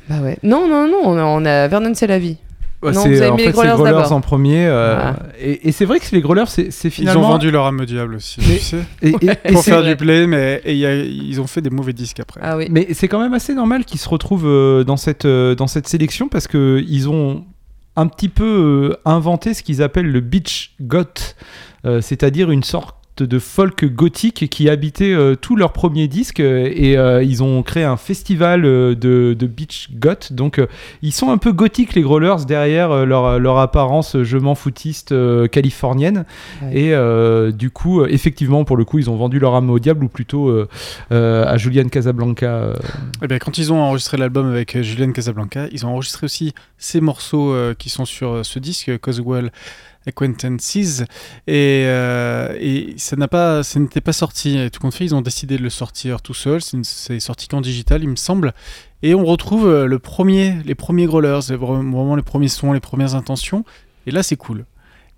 Bah 0.09 0.15
ouais. 0.23 0.37
Non, 0.41 0.67
non, 0.67 0.87
non, 0.87 1.01
on 1.03 1.17
a, 1.17 1.23
on 1.23 1.45
a 1.45 1.67
Vernon 1.67 1.91
c'est 1.93 2.07
la 2.83 2.91
vie. 2.91 2.97
Ouais, 2.97 3.03
Non, 3.03 3.03
c'est- 3.03 3.09
vous 3.15 3.21
avez 3.21 3.31
en 3.31 3.35
mis 3.35 3.41
fait, 3.43 3.47
les 3.51 3.53
c'est 3.57 3.67
Growlers 3.75 4.11
en 4.11 4.21
premier. 4.21 4.65
euh, 4.65 4.93
Voilà. 4.95 5.15
et 5.39 5.67
et 5.67 5.71
c'est 5.71 5.85
vrai 5.85 5.99
que 5.99 6.05
les 6.13 6.21
Growlers, 6.21 6.45
c'est 6.47 6.71
c'est 6.71 6.87
Ils 6.87 6.91
finalement. 6.91 7.27
ont 7.27 7.31
vendu 7.33 7.51
leur 7.51 7.65
âme 7.65 7.79
au 7.81 7.85
diable 7.85 8.15
aussi, 8.15 8.39
Mais- 8.47 8.57
tu 8.57 8.61
sais. 8.63 8.77
et- 9.01 9.09
et- 9.09 9.29
et 9.45 9.51
Pour 9.53 9.63
faire 9.63 9.81
vrai. 9.81 9.89
du 9.91 9.95
play, 9.95 10.27
mais 10.27 10.61
et 10.65 10.71
il 10.73 10.77
y 10.79 10.85
a- 10.85 10.95
ils 11.03 11.39
ont 11.41 11.47
fait 11.47 11.61
des 11.61 11.69
mauvais 11.69 11.93
disques 11.93 12.19
après. 12.19 12.39
Ah 12.43 12.57
oui. 12.57 12.67
Mais 12.71 12.87
c'est 12.93 13.07
quand 13.07 13.19
même 13.21 13.33
assez 13.33 13.53
normal 13.53 13.85
qu'ils 13.85 13.99
se 13.99 14.09
retrouvent 14.09 14.47
euh, 14.47 14.83
dans, 14.83 14.97
cette, 14.97 15.25
euh, 15.25 15.55
dans 15.55 15.67
cette 15.67 15.87
sélection 15.87 16.27
parce 16.27 16.47
qu'ils 16.47 17.09
ont 17.09 17.43
un 17.97 18.07
petit 18.07 18.29
peu 18.29 18.91
euh, 18.93 18.97
inventé 19.05 19.53
ce 19.53 19.63
qu'ils 19.63 19.83
appellent 19.83 20.09
le 20.11 20.21
beach 20.21 20.75
goth, 20.81 21.35
euh, 21.85 21.99
c'est-à-dire 22.01 22.49
une 22.51 22.63
sorte 22.63 22.95
de 23.25 23.39
folk 23.39 23.85
gothique 23.85 24.49
qui 24.49 24.69
habitait 24.69 25.13
euh, 25.13 25.35
tous 25.35 25.55
leurs 25.55 25.73
premiers 25.73 26.07
disques 26.07 26.39
euh, 26.39 26.69
et 26.73 26.97
euh, 26.97 27.23
ils 27.23 27.43
ont 27.43 27.63
créé 27.63 27.83
un 27.83 27.97
festival 27.97 28.61
de, 28.63 28.95
de 28.95 29.47
beach 29.47 29.89
goth. 29.93 30.33
Donc 30.33 30.59
euh, 30.59 30.67
ils 31.01 31.11
sont 31.11 31.31
un 31.31 31.37
peu 31.37 31.51
gothiques 31.51 31.93
les 31.93 32.01
growlers 32.01 32.45
derrière 32.47 32.91
euh, 32.91 33.05
leur, 33.05 33.39
leur 33.39 33.57
apparence 33.57 34.21
je 34.21 34.37
m'en 34.37 34.55
foutiste 34.55 35.11
euh, 35.11 35.47
californienne. 35.47 36.25
Ouais. 36.61 36.79
et 36.79 36.93
euh, 36.93 37.51
du 37.51 37.69
coup 37.69 38.05
effectivement 38.05 38.63
pour 38.65 38.77
le 38.77 38.85
coup 38.85 38.99
ils 38.99 39.09
ont 39.09 39.15
vendu 39.15 39.39
leur 39.39 39.55
âme 39.55 39.69
au 39.69 39.79
diable 39.79 40.03
ou 40.03 40.09
plutôt 40.09 40.49
euh, 40.49 40.67
euh, 41.11 41.45
à 41.45 41.57
Julian 41.57 41.87
Casablanca 41.89 42.45
euh, 42.47 42.73
Eh 43.23 43.27
bien, 43.27 43.39
quand 43.39 43.57
ils 43.57 43.71
ont 43.73 43.79
enregistré 43.81 44.17
l'album 44.17 44.47
avec 44.51 44.81
Julian 44.81 45.11
Casablanca, 45.11 45.67
ils 45.71 45.85
ont 45.85 45.89
enregistré 45.89 46.25
aussi 46.25 46.53
ces 46.77 47.01
morceaux 47.01 47.53
euh, 47.53 47.73
qui 47.77 47.89
sont 47.89 48.05
sur 48.05 48.45
ce 48.45 48.59
disque, 48.59 48.97
Coswell 48.99 49.51
Acquaintances, 50.07 51.03
et, 51.47 51.83
euh, 51.85 52.57
et 52.59 52.95
ça 52.97 53.15
n'a 53.15 53.27
pas, 53.27 53.63
ça 53.63 53.79
n'était 53.79 54.01
pas 54.01 54.13
sorti. 54.13 54.57
Et 54.57 54.69
tout 54.69 54.79
compte 54.79 54.95
fait, 54.95 55.05
ils 55.05 55.13
ont 55.13 55.21
décidé 55.21 55.57
de 55.57 55.63
le 55.63 55.69
sortir 55.69 56.21
tout 56.21 56.33
seul. 56.33 56.59
C'est 56.61 57.19
sorti 57.19 57.47
qu'en 57.47 57.61
digital, 57.61 58.01
il 58.01 58.09
me 58.09 58.15
semble. 58.15 58.53
Et 59.03 59.13
on 59.13 59.25
retrouve 59.25 59.67
euh, 59.67 59.85
le 59.85 59.99
premier, 59.99 60.55
les 60.65 60.75
premiers 60.75 61.05
growlers, 61.05 61.39
vraiment 61.51 62.15
les 62.15 62.23
premiers 62.23 62.47
sons, 62.47 62.73
les 62.73 62.79
premières 62.79 63.15
intentions. 63.15 63.63
Et 64.07 64.11
là, 64.11 64.23
c'est 64.23 64.37
cool. 64.37 64.65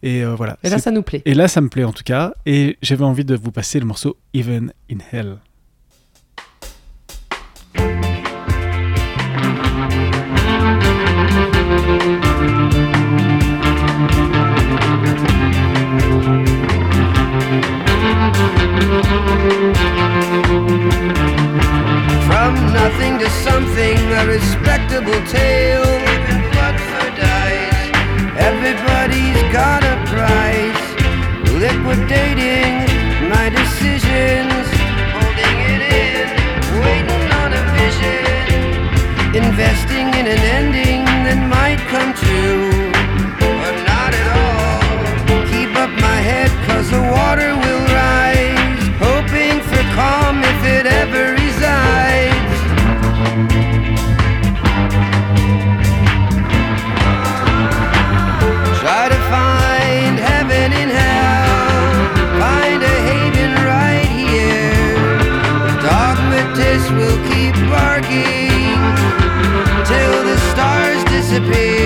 Et 0.01 0.23
euh, 0.23 0.35
voilà. 0.35 0.57
Et 0.63 0.69
là, 0.69 0.79
ça 0.79 0.91
nous 0.91 1.01
plaît. 1.01 1.21
et 1.25 1.33
là, 1.33 1.47
ça 1.47 1.61
me 1.61 1.69
plaît 1.69 1.85
en 1.85 1.93
tout 1.93 2.03
cas. 2.03 2.33
Et 2.45 2.77
j'avais 2.81 3.05
envie 3.05 3.25
de 3.25 3.35
vous 3.35 3.51
passer 3.51 3.79
le 3.79 3.85
morceau 3.85 4.17
Even 4.33 4.73
in 4.91 4.97
Hell. 5.11 5.37
something 23.41 23.97
a 24.21 24.25
respectable 24.27 25.21
tale. 25.27 25.93
Even 26.13 26.39
Bloodford 26.51 27.13
dies. 27.17 27.77
Everybody's 28.37 29.41
got 29.51 29.81
a 29.83 29.95
price. 30.13 30.83
Liquidating 31.65 32.85
my 33.33 33.49
decisions. 33.49 34.65
Holding 35.15 35.57
it 35.73 35.81
in. 36.03 36.27
Waiting 36.83 37.25
on 37.41 37.49
a 37.61 37.63
vision. 37.79 38.23
Investing 39.43 40.07
in 40.19 40.25
an 40.35 40.41
ending 40.59 41.01
that 41.25 41.39
might 41.55 41.81
come 41.93 42.11
true. 42.23 42.69
Or 43.49 43.69
not 43.89 44.11
at 44.21 44.27
all. 44.41 44.83
Keep 45.51 45.75
up 45.83 45.91
my 46.07 46.19
head, 46.29 46.51
cause 46.67 46.89
the 46.91 47.01
water 47.01 47.55
will. 47.55 47.92
disappear 71.33 71.82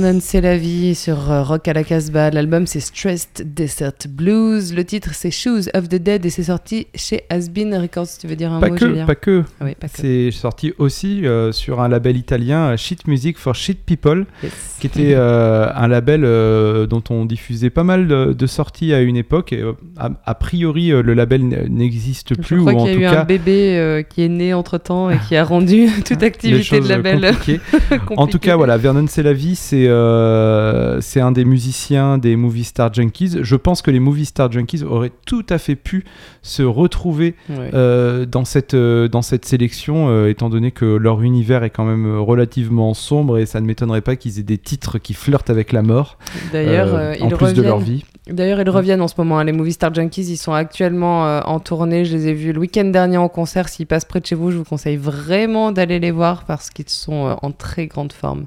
Vernon, 0.00 0.20
c'est 0.20 0.40
la 0.40 0.56
vie 0.56 0.94
sur 0.94 1.28
euh, 1.32 1.42
Rock 1.42 1.66
à 1.66 1.72
la 1.72 1.82
Casbah. 1.82 2.30
L'album 2.30 2.68
c'est 2.68 2.78
Stressed 2.78 3.52
Desert 3.52 3.94
Blues. 4.08 4.72
Le 4.72 4.84
titre 4.84 5.10
c'est 5.12 5.32
Shoes 5.32 5.62
of 5.74 5.88
the 5.88 5.96
Dead 5.96 6.24
et 6.24 6.30
c'est 6.30 6.44
sorti 6.44 6.86
chez 6.94 7.24
Asbin 7.30 7.76
Records. 7.80 8.06
Tu 8.20 8.28
veux 8.28 8.36
dire 8.36 8.52
un 8.52 8.60
Pas 8.60 8.68
mot, 8.68 8.76
que, 8.76 8.86
Julien 8.86 9.06
pas 9.06 9.16
que. 9.16 9.42
Ah 9.60 9.64
Oui, 9.64 9.74
pas 9.74 9.88
que. 9.88 9.96
C'est 9.96 10.30
sorti 10.30 10.72
aussi 10.78 11.26
euh, 11.26 11.50
sur 11.50 11.80
un 11.80 11.88
label 11.88 12.16
italien, 12.16 12.68
euh, 12.70 12.76
Shit 12.76 13.08
Music 13.08 13.38
for 13.38 13.56
Shit 13.56 13.80
People, 13.84 14.26
Yes. 14.44 14.52
qui 14.78 14.86
était 14.86 15.14
euh, 15.14 15.66
un 15.74 15.88
label 15.88 16.22
euh, 16.24 16.86
dont 16.86 17.02
on 17.10 17.24
diffusait 17.24 17.70
pas 17.70 17.82
mal 17.82 18.06
de, 18.06 18.32
de 18.32 18.46
sorties 18.46 18.92
à 18.94 19.00
une 19.00 19.16
époque. 19.16 19.52
Et, 19.52 19.64
a, 19.96 20.10
a 20.24 20.34
priori, 20.36 20.90
le 20.90 21.12
label 21.14 21.42
n'existe 21.68 22.34
Je 22.36 22.40
plus, 22.40 22.58
crois 22.60 22.72
ou 22.72 22.78
en 22.78 22.84
qu'il 22.84 22.92
y 22.92 22.96
a 22.96 22.98
eu 22.98 23.12
cas, 23.12 23.22
un 23.22 23.24
bébé 23.24 24.06
qui 24.08 24.22
est 24.22 24.28
né 24.28 24.54
entre 24.54 24.78
temps 24.78 25.10
et 25.10 25.18
qui 25.26 25.34
a 25.34 25.42
rendu 25.42 25.88
toute 26.06 26.22
activité 26.22 26.78
de 26.78 26.88
label 26.88 27.32
compliquées. 27.32 27.60
En 27.90 27.96
tout 27.98 28.14
compliquée. 28.14 28.38
cas, 28.50 28.56
voilà, 28.56 28.76
Vernon 28.76 29.06
C'est 29.08 29.24
la 29.24 29.32
vie, 29.32 29.56
c'est 29.56 29.87
euh, 29.88 31.00
c'est 31.00 31.20
un 31.20 31.32
des 31.32 31.44
musiciens 31.44 32.18
des 32.18 32.36
Movie 32.36 32.64
Star 32.64 32.92
Junkies. 32.92 33.38
Je 33.42 33.56
pense 33.56 33.82
que 33.82 33.90
les 33.90 34.00
Movie 34.00 34.24
Star 34.26 34.50
Junkies 34.50 34.82
auraient 34.84 35.12
tout 35.26 35.44
à 35.48 35.58
fait 35.58 35.76
pu 35.76 36.04
se 36.42 36.62
retrouver 36.62 37.34
Ouais. 37.48 37.70
euh, 37.74 38.26
dans, 38.26 38.44
cette, 38.44 38.74
euh, 38.74 39.08
dans 39.08 39.22
cette 39.22 39.44
sélection, 39.44 40.26
étant 40.26 40.48
donné 40.50 40.70
que 40.70 40.84
leur 40.84 41.22
univers 41.22 41.64
est 41.64 41.70
quand 41.70 41.84
même 41.84 42.18
relativement 42.18 42.94
sombre 42.94 43.38
et 43.38 43.46
ça 43.46 43.60
ne 43.60 43.66
m'étonnerait 43.66 44.00
pas 44.00 44.16
qu'ils 44.16 44.38
aient 44.38 44.42
des 44.44 44.58
titres 44.58 44.98
qui 44.98 45.14
flirtent 45.14 45.50
avec 45.50 45.72
la 45.72 45.82
mort, 45.82 46.18
D'ailleurs, 46.52 46.94
euh, 46.94 47.14
en 47.20 47.28
ils 47.28 47.34
plus 47.34 47.54
de 47.54 47.62
leur 47.62 47.76
reviennent- 47.78 47.96
vie. 47.98 48.04
D'ailleurs, 48.30 48.60
ils 48.60 48.68
reviennent 48.68 49.00
en 49.00 49.08
ce 49.08 49.14
moment. 49.16 49.38
hein. 49.38 49.44
Les 49.44 49.52
Movie 49.52 49.72
Star 49.72 49.94
Junkies, 49.94 50.26
ils 50.30 50.36
sont 50.36 50.52
actuellement 50.52 51.26
euh, 51.26 51.40
en 51.46 51.60
tournée. 51.60 52.04
Je 52.04 52.14
les 52.14 52.28
ai 52.28 52.34
vus 52.34 52.52
le 52.52 52.60
week-end 52.60 52.84
dernier 52.84 53.16
en 53.16 53.28
concert. 53.30 53.70
S'ils 53.70 53.86
passent 53.86 54.04
près 54.04 54.20
de 54.20 54.26
chez 54.26 54.34
vous, 54.34 54.50
je 54.50 54.58
vous 54.58 54.64
conseille 54.64 54.98
vraiment 54.98 55.72
d'aller 55.72 55.98
les 55.98 56.10
voir 56.10 56.44
parce 56.44 56.68
qu'ils 56.68 56.90
sont 56.90 57.26
euh, 57.28 57.34
en 57.40 57.52
très 57.52 57.86
grande 57.86 58.12
forme. 58.12 58.44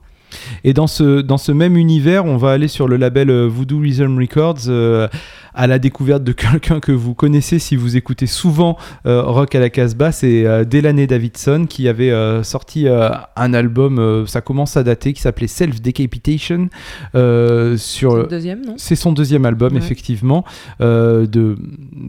Et 0.63 0.73
dans 0.73 0.87
ce, 0.87 1.51
même 1.51 1.77
univers, 1.77 2.25
on 2.25 2.37
va 2.37 2.51
aller 2.51 2.67
sur 2.67 2.87
le 2.87 2.97
label 2.97 3.29
euh, 3.29 3.47
Voodoo 3.47 3.79
Rhythm 3.79 4.17
Records 4.17 4.67
euh, 4.67 5.07
à 5.53 5.67
la 5.67 5.79
découverte 5.79 6.23
de 6.23 6.31
quelqu'un 6.31 6.79
que 6.79 6.91
vous 6.91 7.13
connaissez 7.13 7.59
si 7.59 7.75
vous 7.75 7.97
écoutez 7.97 8.27
souvent 8.27 8.77
euh, 9.05 9.21
Rock 9.23 9.55
à 9.55 9.59
la 9.59 9.69
Casbah. 9.69 10.11
C'est 10.11 10.45
euh, 10.45 10.63
Delaney 10.63 11.07
Davidson 11.07 11.65
qui 11.67 11.87
avait 11.87 12.11
euh, 12.11 12.43
sorti 12.43 12.87
un 12.87 13.53
album, 13.53 14.25
ça 14.27 14.41
commence 14.41 14.77
à 14.77 14.83
dater, 14.83 15.13
qui 15.13 15.21
s'appelait 15.21 15.47
Self 15.47 15.81
Decapitation. 15.81 16.69
sur 17.13 17.77
C'est 17.77 18.05
le 18.05 18.27
deuxième, 18.29 18.65
non? 18.65 18.73
C'est 18.77 18.95
son 18.95 19.11
deuxième 19.11 19.45
album, 19.45 19.73
Ouais. 19.73 19.79
effectivement. 19.79 20.43
De, 20.79 21.55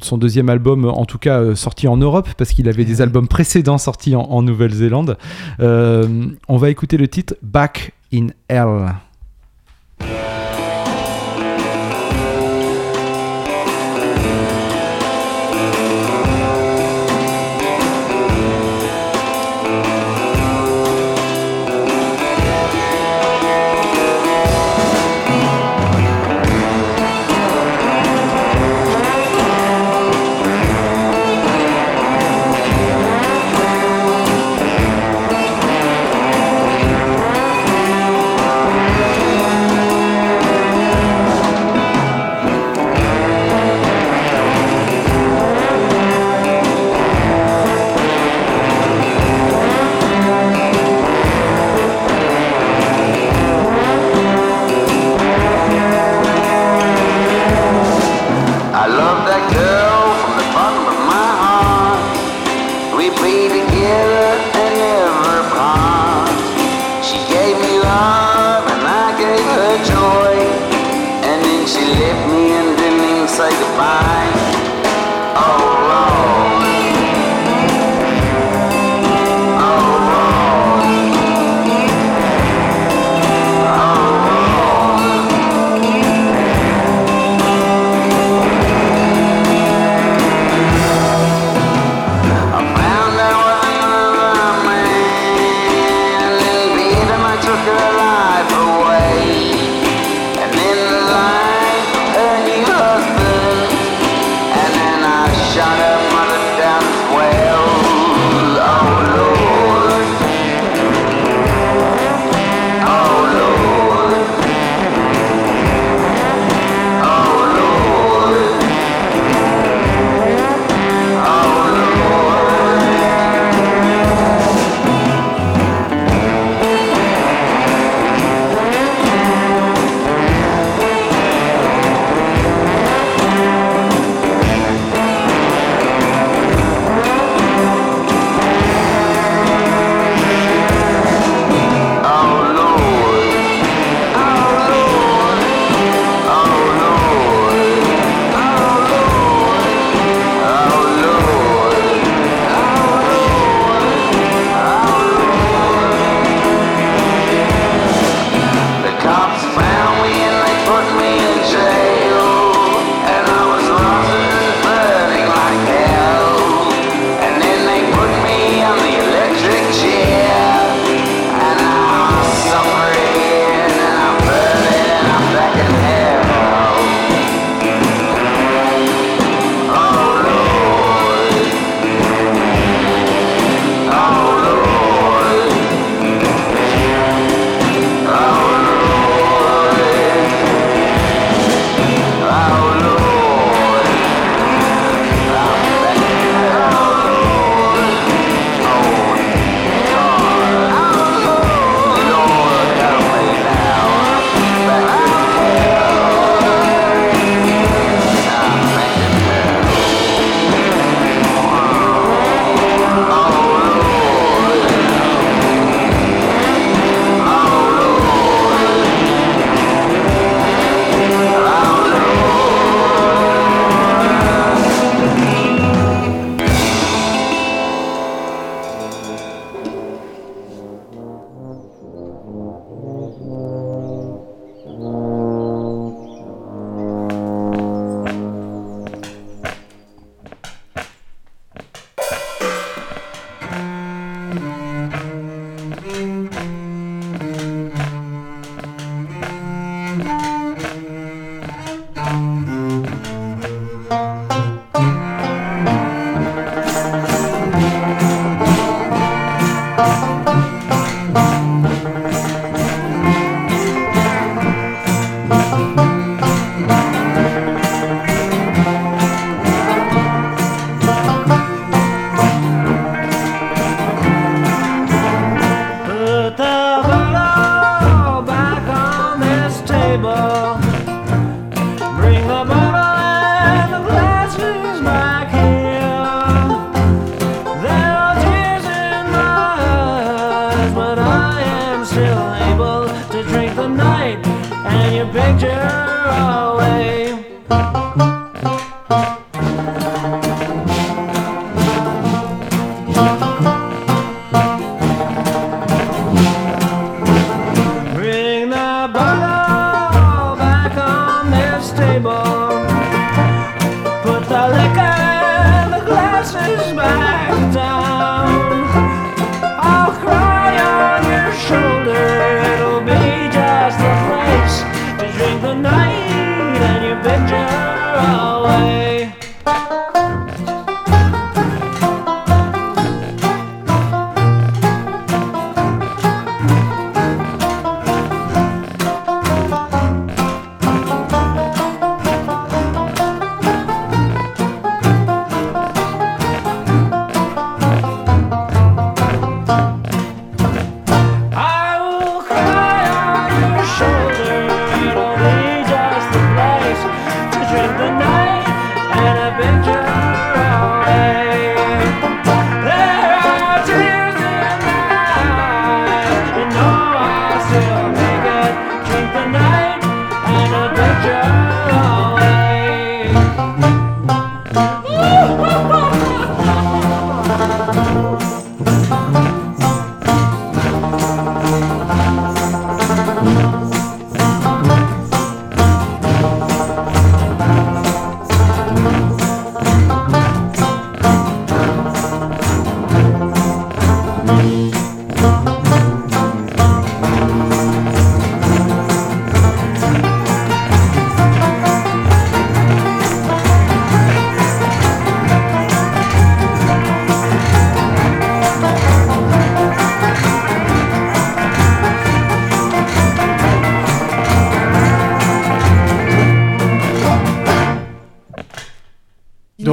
son 0.00 0.18
deuxième 0.18 0.48
album, 0.48 0.84
en 0.86 1.04
tout 1.04 1.18
cas, 1.18 1.54
sorti 1.54 1.88
en 1.88 1.96
Europe, 1.96 2.28
parce 2.36 2.50
qu'il 2.52 2.68
avait 2.68 2.84
des 2.84 3.00
albums 3.00 3.28
précédents 3.28 3.78
sortis 3.78 4.16
en, 4.16 4.22
en 4.22 4.42
Nouvelle-Zélande. 4.42 5.16
On 5.60 6.56
va 6.56 6.70
écouter 6.70 6.96
le 6.96 7.08
titre 7.08 7.34
Back 7.42 7.92
in 8.12 8.28
Hell. 8.48 8.92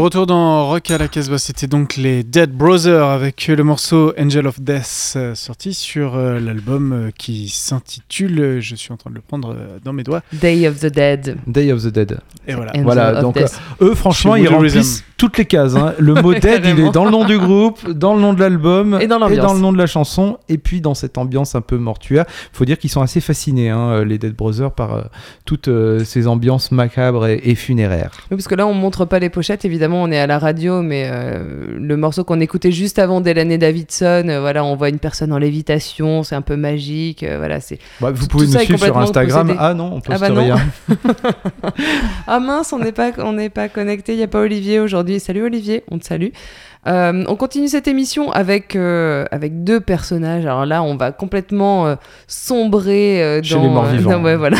Retour 0.09 0.25
dans 0.25 0.67
Rock 0.67 0.89
à 0.89 0.97
la 0.97 1.07
Casbah, 1.07 1.37
c'était 1.37 1.67
donc 1.67 1.95
les 1.95 2.23
Dead 2.23 2.49
Brothers 2.49 3.05
avec 3.05 3.45
le 3.45 3.63
morceau 3.63 4.11
Angel 4.17 4.47
of 4.47 4.59
Death 4.59 5.13
euh, 5.15 5.35
sorti 5.35 5.75
sur 5.75 6.15
euh, 6.15 6.39
l'album 6.39 6.91
euh, 6.91 7.11
qui 7.15 7.47
s'intitule, 7.47 8.59
je 8.59 8.73
suis 8.73 8.91
en 8.91 8.97
train 8.97 9.11
de 9.11 9.15
le 9.15 9.21
prendre 9.21 9.55
dans 9.83 9.93
mes 9.93 10.01
doigts, 10.01 10.23
Day 10.33 10.67
of 10.67 10.79
the 10.79 10.87
Dead. 10.87 11.37
Day 11.45 11.71
of 11.71 11.83
the 11.83 11.89
Dead. 11.89 12.21
Et 12.73 12.81
voilà. 12.81 13.21
Donc, 13.21 13.35
Death. 13.37 13.59
Eux, 13.81 13.95
franchement, 13.95 14.35
ils 14.35 14.47
remplissent 14.47 15.03
toutes 15.17 15.37
les 15.37 15.45
cases. 15.45 15.75
hein. 15.75 15.93
Le 15.99 16.13
mot 16.13 16.33
dead, 16.33 16.63
il 16.65 16.79
est 16.79 16.91
dans 16.91 17.05
le 17.05 17.11
nom 17.11 17.25
du 17.25 17.37
groupe, 17.37 17.89
dans 17.91 18.13
le 18.15 18.21
nom 18.21 18.33
de 18.33 18.39
l'album 18.39 18.97
Et 19.01 19.07
dans 19.07 19.19
l'ambiance. 19.19 19.53
le 19.53 19.59
nom 19.59 19.73
de 19.73 19.77
la 19.77 19.85
chanson, 19.87 20.37
et 20.47 20.57
puis 20.57 20.79
dans 20.81 20.93
cette 20.93 21.17
ambiance 21.17 21.55
un 21.55 21.61
peu 21.61 21.77
mortuaire. 21.77 22.25
faut 22.53 22.65
dire 22.65 22.77
qu'ils 22.77 22.89
sont 22.89 23.01
assez 23.01 23.19
fascinés, 23.21 23.69
hein, 23.69 23.89
euh, 23.91 24.05
les 24.05 24.17
Dead 24.17 24.33
Brothers, 24.35 24.71
par 24.71 24.93
euh, 24.93 25.01
toutes 25.45 25.67
euh, 25.67 26.03
ces 26.05 26.27
ambiances 26.27 26.71
macabres 26.71 27.27
et, 27.27 27.41
et 27.43 27.55
funéraires. 27.55 28.11
Oui, 28.31 28.37
parce 28.37 28.47
que 28.47 28.55
là, 28.55 28.65
on 28.65 28.73
montre 28.73 29.05
pas 29.05 29.19
les 29.19 29.29
pochettes. 29.29 29.65
Évidemment, 29.65 30.01
on 30.03 30.11
est 30.11 30.19
à 30.19 30.27
la 30.27 30.39
radio, 30.39 30.81
mais 30.81 31.09
euh, 31.11 31.67
le 31.77 31.97
morceau 31.97 32.23
qu'on 32.23 32.39
écoutait 32.39 32.71
juste 32.71 32.97
avant 32.99 33.19
Delaney 33.21 33.57
Davidson, 33.57 34.23
euh, 34.29 34.39
voilà, 34.39 34.63
on 34.63 34.75
voit 34.75 34.89
une 34.89 34.99
personne 34.99 35.33
en 35.33 35.37
lévitation, 35.37 36.23
c'est 36.23 36.35
un 36.35 36.41
peu 36.41 36.55
magique. 36.55 37.23
euh, 37.23 37.37
voilà, 37.37 37.59
c'est. 37.59 37.79
Bah, 37.99 38.11
vous 38.11 38.23
Tout- 38.23 38.27
pouvez 38.29 38.45
tout 38.47 38.53
nous 38.53 38.59
suivre 38.59 38.85
sur 38.85 38.97
Instagram. 38.97 39.47
possédé. 39.47 39.59
Ah 39.61 39.73
non, 39.73 39.91
on 39.95 40.01
poste 40.01 40.11
Ah 40.23 40.29
bah 40.29 40.29
non. 40.29 40.41
rien. 40.43 40.57
Ah 42.27 42.38
mince, 42.39 42.73
on 42.73 42.79
n'est 42.79 42.91
pas, 42.91 43.11
on 43.19 43.33
n'est 43.33 43.49
pas 43.49 43.69
connecté. 43.69 44.13
Il 44.13 44.19
y 44.19 44.23
a 44.23 44.27
pas 44.27 44.39
Olivier 44.41 44.79
aujourd'hui. 44.79 45.19
Salut 45.19 45.43
Olivier, 45.43 45.83
on 45.91 45.97
te 45.99 46.05
salue. 46.05 46.29
Euh, 46.87 47.25
on 47.27 47.35
continue 47.35 47.67
cette 47.67 47.87
émission 47.89 48.31
avec 48.31 48.75
euh, 48.75 49.25
avec 49.31 49.63
deux 49.65 49.81
personnages. 49.81 50.45
Alors 50.45 50.65
là, 50.65 50.81
on 50.81 50.95
va 50.95 51.11
complètement 51.11 51.87
euh, 51.87 51.95
sombrer 52.27 53.21
euh, 53.21 53.43
Chez 53.43 53.55
dans 53.55 53.63
les 53.63 53.69
morts 53.69 53.85
vivants. 53.85 54.11
non, 54.11 54.23
ouais, 54.23 54.37
voilà, 54.37 54.57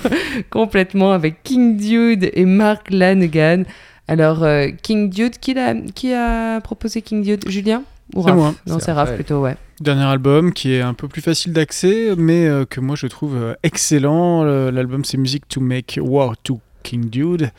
complètement 0.50 1.12
avec 1.12 1.42
King 1.42 1.76
Dude 1.76 2.30
et 2.32 2.44
Mark 2.44 2.90
Lanegan. 2.90 3.64
Alors 4.08 4.42
euh, 4.42 4.68
King 4.82 5.08
Dude, 5.10 5.38
qui 5.38 5.58
a 5.58 5.74
qui 5.94 6.12
a 6.12 6.60
proposé 6.60 7.02
King 7.02 7.22
Dude, 7.22 7.48
Julien 7.48 7.82
ou 8.14 8.22
C'est 8.22 8.30
Raph? 8.30 8.38
moi. 8.38 8.54
Non, 8.66 8.78
C'est 8.78 8.92
Raph 8.92 9.14
plutôt, 9.14 9.40
ouais. 9.40 9.56
Dernier 9.80 10.04
album 10.04 10.52
qui 10.52 10.74
est 10.74 10.80
un 10.82 10.94
peu 10.94 11.08
plus 11.08 11.22
facile 11.22 11.52
d'accès, 11.52 12.10
mais 12.16 12.46
euh, 12.46 12.64
que 12.64 12.80
moi 12.80 12.96
je 12.96 13.06
trouve 13.06 13.34
euh, 13.36 13.54
excellent. 13.62 14.44
Le- 14.44 14.70
L'album 14.70 15.04
c'est 15.04 15.16
Music 15.16 15.48
to 15.48 15.60
Make 15.60 15.98
War 16.02 16.34
to 16.42 16.60
King 16.82 17.08
Dude, 17.08 17.50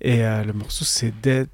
et 0.00 0.24
euh, 0.24 0.44
le 0.44 0.52
morceau 0.52 0.84
c'est 0.84 1.12
Dead 1.22 1.48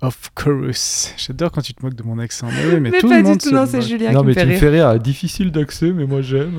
of 0.00 0.30
Chorus. 0.34 1.12
J'adore 1.16 1.50
quand 1.50 1.62
tu 1.62 1.74
te 1.74 1.84
moques 1.84 1.94
de 1.94 2.02
mon 2.02 2.18
accent. 2.18 2.48
Mais, 2.48 2.66
oui, 2.66 2.80
mais, 2.80 2.90
Mais 2.90 2.98
tout 2.98 3.08
pas 3.08 3.16
le 3.16 3.22
du 3.22 3.28
monde 3.28 3.40
tout, 3.40 3.48
se 3.48 3.54
non, 3.54 3.66
c'est 3.66 3.78
moque. 3.78 3.86
Julien 3.86 4.12
non, 4.12 4.20
qui 4.20 4.26
me 4.26 4.28
mais 4.28 4.34
fait 4.34 4.42
tu 4.42 4.46
me 4.52 4.56
fais 4.56 4.68
rire. 4.68 4.98
Difficile 5.00 5.50
d'accès, 5.50 5.92
mais 5.92 6.04
moi 6.04 6.22
j'aime. 6.22 6.58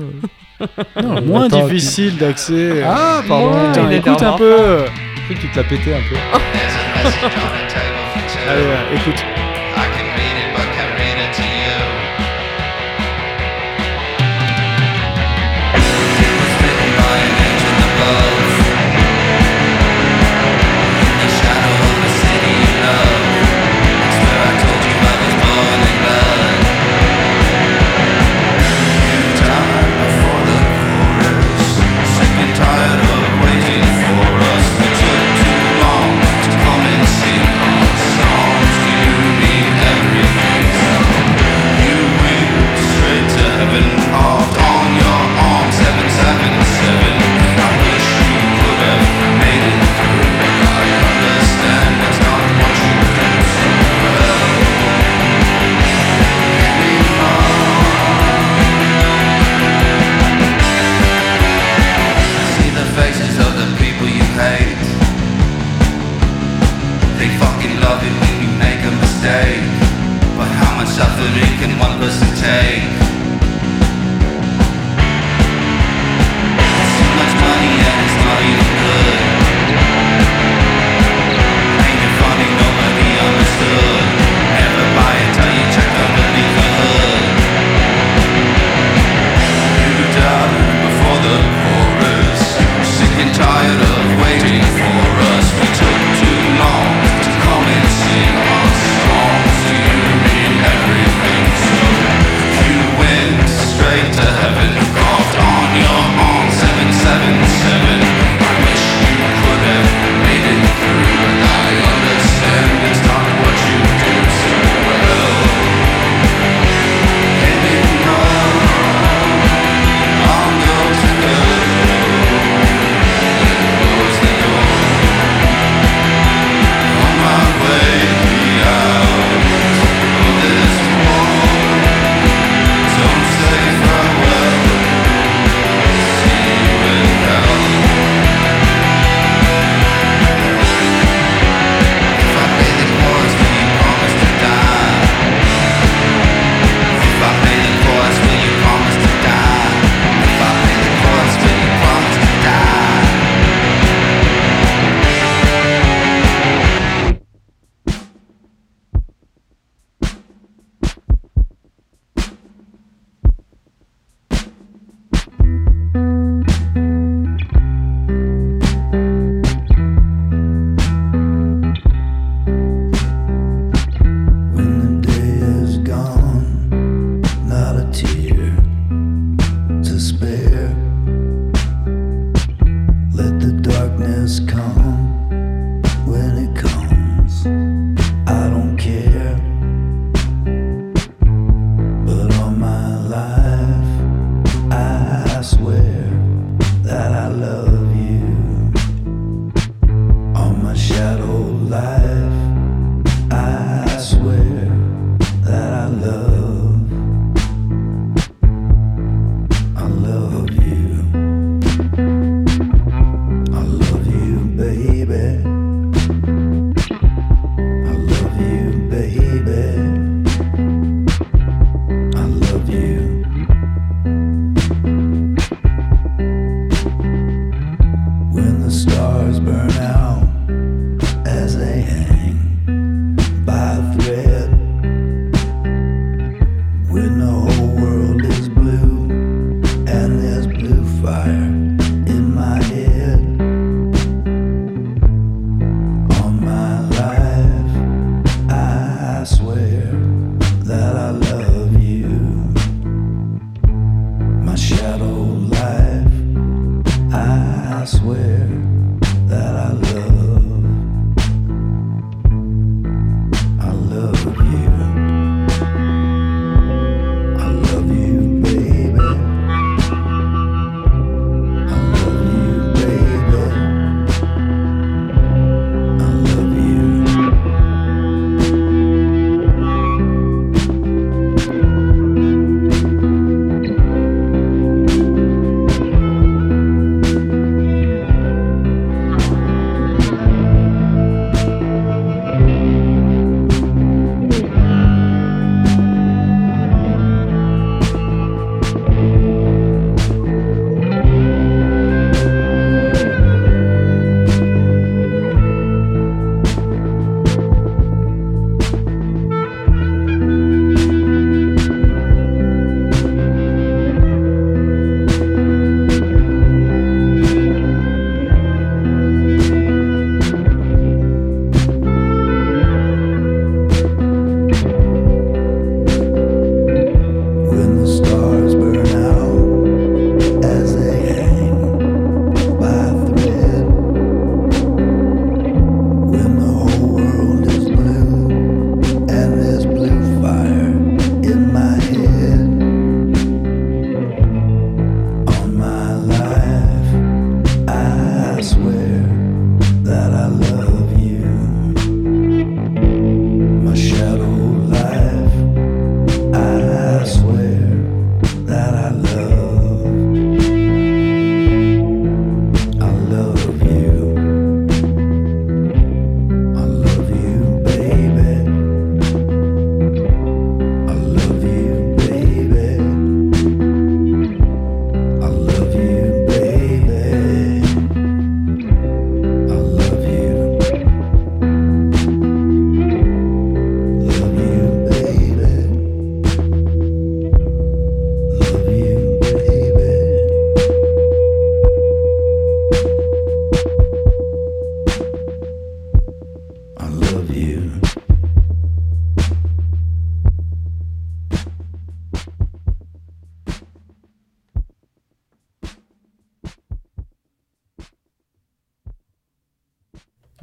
Non, 1.02 1.22
moins 1.22 1.46
Attends, 1.46 1.66
difficile 1.66 2.16
d'accès. 2.16 2.82
Ah, 2.84 3.22
pardon. 3.26 3.52
Putain, 3.68 3.90
est 3.90 3.98
écoute 3.98 4.22
un 4.22 4.36
peu. 4.36 4.84
Que 5.28 5.34
tu 5.34 5.48
te 5.48 5.56
l'as 5.56 5.64
pété 5.64 5.94
un 5.94 6.00
peu. 6.08 6.16
Allez, 8.48 8.62
ouais, 8.62 8.96
écoute. 8.96 9.47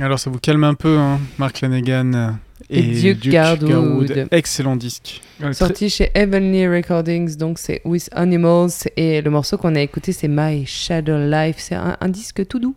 Alors 0.06 0.20
ça 0.20 0.30
vous 0.30 0.38
calme 0.38 0.64
un 0.64 0.76
peu, 0.76 1.00
hein, 1.00 1.20
Mark 1.40 1.62
Lanegan 1.62 2.14
euh, 2.14 2.30
Et 2.70 3.14
Duke 3.14 3.28
Garwood. 3.30 4.28
Excellent 4.30 4.76
disque. 4.76 5.22
Ouais, 5.40 5.46
très- 5.48 5.54
Sorti 5.56 5.90
chez 5.90 6.12
Heavenly 6.14 6.68
Recordings, 6.68 7.36
donc 7.38 7.58
c'est 7.58 7.82
With 7.86 8.10
Animals. 8.12 8.70
Et 8.98 9.22
le 9.24 9.32
morceau 9.32 9.58
qu'on 9.58 9.74
a 9.74 9.82
écouté, 9.82 10.12
c'est 10.12 10.28
My 10.28 10.64
Shadow 10.66 11.18
Life. 11.18 11.56
C'est 11.58 11.74
un, 11.74 11.98
un 12.00 12.10
disque 12.10 12.46
tout 12.48 12.60
doux. 12.60 12.76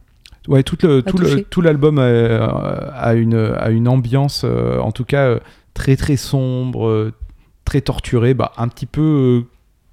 Ouais, 0.49 0.63
tout 0.63 0.79
le 0.83 0.99
À 0.99 1.03
tout 1.03 1.19
le 1.19 1.29
toucher. 1.29 1.45
tout 1.51 1.61
l'album 1.61 1.99
a 1.99 3.13
une 3.13 3.35
a 3.59 3.69
une 3.69 3.89
ambiance 3.89 4.43
euh, 4.47 4.79
en 4.79 4.93
tout 4.93 5.05
cas 5.05 5.27
euh, 5.27 5.39
très 5.75 5.97
très 5.97 6.17
sombre, 6.17 7.13
très 7.67 7.83
torturée, 7.83 8.33
bah 8.33 8.53
un 8.57 8.69
petit 8.69 8.87
peu 8.87 9.03
euh, 9.43 9.47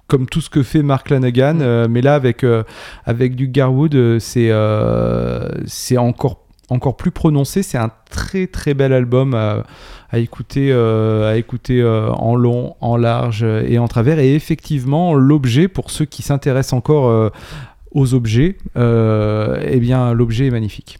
comme 0.06 0.24
tout 0.26 0.40
ce 0.40 0.48
que 0.48 0.62
fait 0.62 0.82
Mark 0.82 1.10
Lanegan, 1.10 1.58
euh, 1.60 1.86
mais 1.90 2.00
là 2.00 2.14
avec 2.14 2.42
euh, 2.44 2.62
avec 3.04 3.36
du 3.36 3.48
Garwood, 3.48 4.18
c'est 4.20 4.48
euh, 4.50 5.46
c'est 5.66 5.98
encore 5.98 6.45
encore 6.68 6.96
plus 6.96 7.10
prononcé. 7.10 7.62
C'est 7.62 7.78
un 7.78 7.90
très 8.10 8.46
très 8.46 8.74
bel 8.74 8.92
album 8.92 9.34
à, 9.34 9.64
écouter 10.18 10.70
euh, 10.72 11.30
à 11.30 11.36
écouter 11.36 11.80
euh, 11.80 12.10
en 12.12 12.36
long, 12.36 12.74
en 12.80 12.96
large 12.96 13.42
euh, 13.42 13.66
et 13.66 13.78
en 13.78 13.88
travers. 13.88 14.18
Et 14.18 14.34
effectivement, 14.34 15.14
l'objet 15.14 15.68
pour 15.68 15.90
ceux 15.90 16.04
qui 16.04 16.22
s'intéressent 16.22 16.74
encore 16.74 17.08
euh, 17.08 17.30
aux 17.92 18.14
objets, 18.14 18.56
euh, 18.76 19.58
eh 19.66 19.78
bien 19.78 20.12
l'objet 20.12 20.46
est 20.46 20.50
magnifique. 20.50 20.98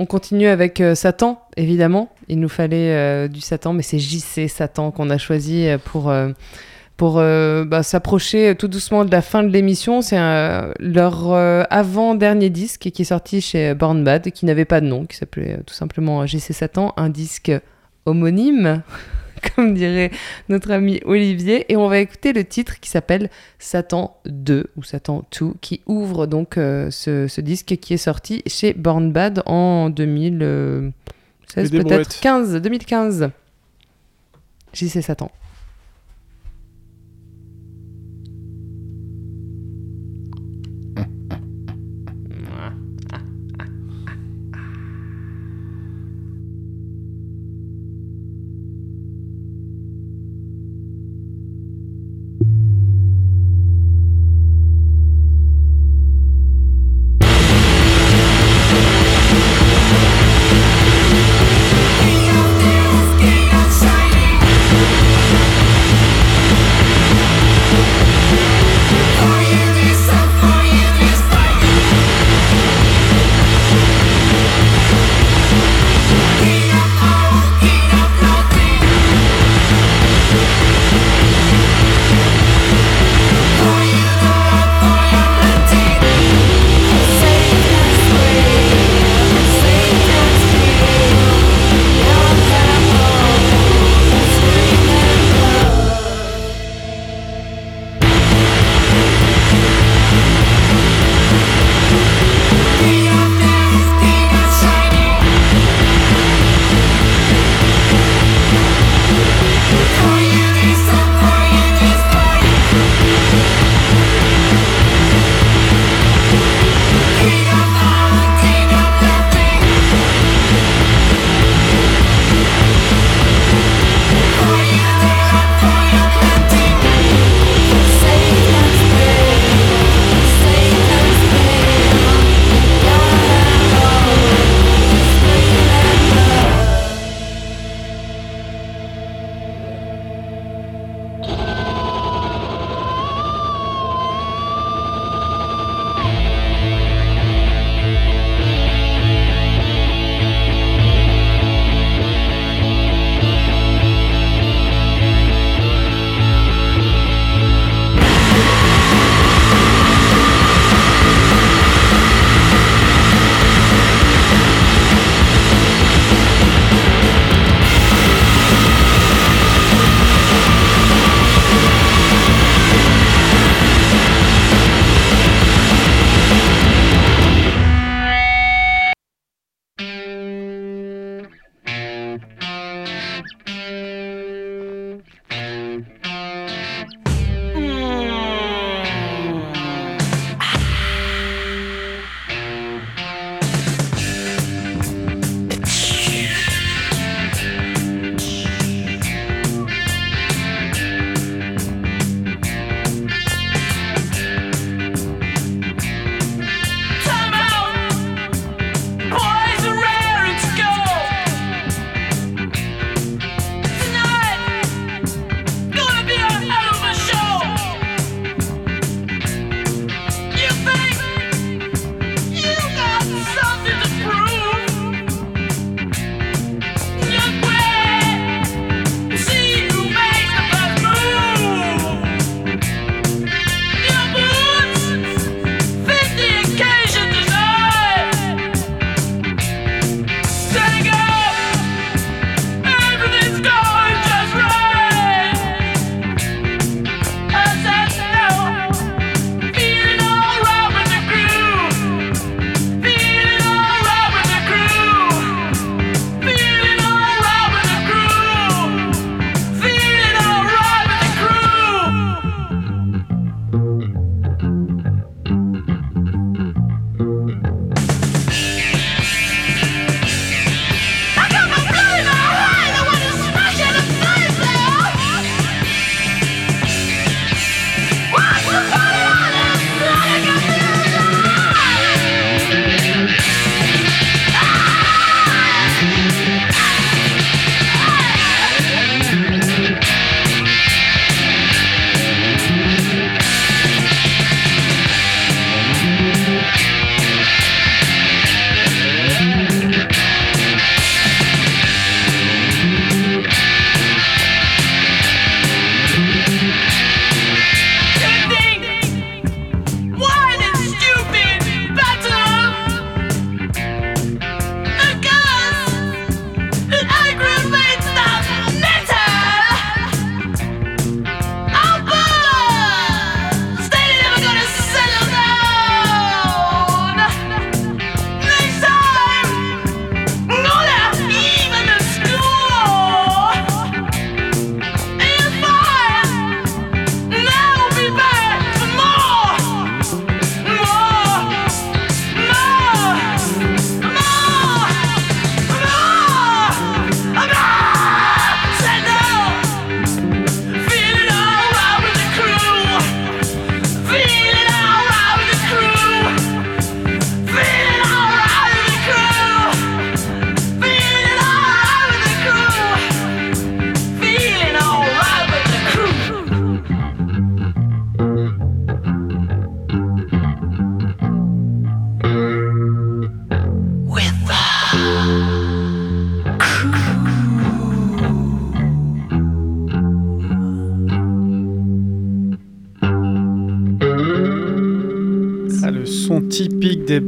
On 0.00 0.06
continue 0.06 0.46
avec 0.46 0.80
euh, 0.80 0.94
Satan, 0.94 1.42
évidemment. 1.56 2.08
Il 2.28 2.38
nous 2.38 2.48
fallait 2.48 2.94
euh, 2.94 3.26
du 3.26 3.40
Satan, 3.40 3.72
mais 3.72 3.82
c'est 3.82 3.98
JC 3.98 4.48
Satan 4.48 4.92
qu'on 4.92 5.10
a 5.10 5.18
choisi 5.18 5.66
euh, 5.66 5.76
pour, 5.76 6.08
euh, 6.08 6.30
pour 6.98 7.18
euh, 7.18 7.64
bah, 7.64 7.84
s'approcher 7.84 8.56
tout 8.58 8.66
doucement 8.66 9.04
de 9.04 9.10
la 9.12 9.22
fin 9.22 9.44
de 9.44 9.48
l'émission. 9.48 10.02
C'est 10.02 10.18
euh, 10.18 10.72
leur 10.80 11.32
euh, 11.32 11.62
avant-dernier 11.70 12.50
disque 12.50 12.90
qui 12.90 13.02
est 13.02 13.04
sorti 13.06 13.40
chez 13.40 13.72
Born 13.74 14.02
Bad, 14.02 14.32
qui 14.32 14.44
n'avait 14.44 14.64
pas 14.64 14.80
de 14.82 14.86
nom, 14.86 15.06
qui 15.06 15.16
s'appelait 15.16 15.58
euh, 15.58 15.62
tout 15.64 15.74
simplement 15.74 16.26
JC 16.26 16.52
Satan, 16.52 16.92
un 16.96 17.08
disque 17.08 17.52
homonyme, 18.04 18.82
comme 19.54 19.74
dirait 19.74 20.10
notre 20.48 20.72
ami 20.72 21.00
Olivier. 21.04 21.72
Et 21.72 21.76
on 21.76 21.86
va 21.86 22.00
écouter 22.00 22.32
le 22.32 22.44
titre 22.44 22.80
qui 22.80 22.90
s'appelle 22.90 23.30
Satan 23.60 24.16
2 24.26 24.66
ou 24.76 24.82
Satan 24.82 25.24
2, 25.40 25.52
qui 25.60 25.82
ouvre 25.86 26.26
donc 26.26 26.58
euh, 26.58 26.90
ce, 26.90 27.28
ce 27.28 27.40
disque 27.40 27.76
qui 27.76 27.94
est 27.94 27.96
sorti 27.96 28.42
chez 28.48 28.74
Born 28.74 29.12
Bad 29.12 29.44
en 29.46 29.88
2016 29.88 30.92
Les 31.56 31.62
peut-être 31.62 31.70
débrouettes. 31.70 32.18
15, 32.20 32.56
2015. 32.60 33.30
JC 34.72 35.00
Satan. 35.00 35.30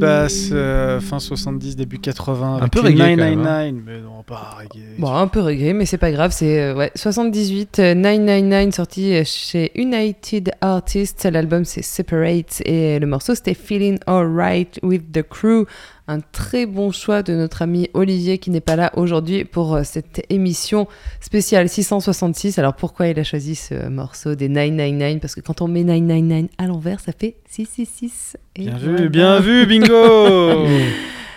Basses 0.01 0.49
euh, 0.51 0.99
fin 0.99 1.19
70, 1.19 1.75
début 1.75 1.99
80. 1.99 2.57
avec 2.57 2.71
peu 2.71 2.79
les 2.81 2.87
reggae, 2.87 2.97
quand 2.97 3.05
même, 3.17 3.41
999, 3.41 3.83
mais 3.85 4.01
non, 4.01 4.10
pas 4.31 4.57
reggae. 4.57 4.81
Bon, 4.97 5.13
un 5.13 5.27
peu 5.27 5.41
regret, 5.41 5.73
mais 5.73 5.85
c'est 5.85 5.97
pas 5.97 6.11
grave. 6.11 6.31
C'est 6.31 6.59
euh, 6.61 6.73
ouais, 6.75 6.91
78, 6.95 7.79
euh, 7.79 7.93
999 7.95 8.73
sorti 8.73 9.13
euh, 9.13 9.23
chez 9.25 9.71
United 9.75 10.51
Artists. 10.61 11.25
L'album 11.25 11.65
c'est 11.65 11.81
Separate 11.81 12.61
et 12.65 12.97
le 12.99 13.07
morceau 13.07 13.35
c'était 13.35 13.53
Feeling 13.53 13.97
Alright 14.07 14.79
with 14.83 15.11
the 15.11 15.21
Crew. 15.21 15.65
Un 16.07 16.19
très 16.19 16.65
bon 16.65 16.91
choix 16.91 17.23
de 17.23 17.33
notre 17.33 17.61
ami 17.61 17.89
Olivier 17.93 18.37
qui 18.37 18.49
n'est 18.49 18.59
pas 18.59 18.75
là 18.75 18.91
aujourd'hui 18.95 19.45
pour 19.45 19.75
euh, 19.75 19.83
cette 19.83 20.25
émission 20.29 20.87
spéciale 21.19 21.69
666. 21.69 22.57
Alors 22.59 22.73
pourquoi 22.73 23.07
il 23.07 23.19
a 23.19 23.23
choisi 23.23 23.55
ce 23.55 23.87
morceau 23.89 24.35
des 24.35 24.49
999 24.49 25.19
Parce 25.21 25.35
que 25.35 25.41
quand 25.41 25.61
on 25.61 25.67
met 25.67 25.83
999 25.83 26.49
à 26.57 26.67
l'envers, 26.67 26.99
ça 27.01 27.11
fait 27.17 27.35
666. 27.49 28.37
Et 28.55 28.63
Bien 28.63 28.77
voilà. 28.81 29.01
vu, 29.01 29.09
bien 29.09 29.39
vu, 29.39 29.65
bingo 29.65 30.65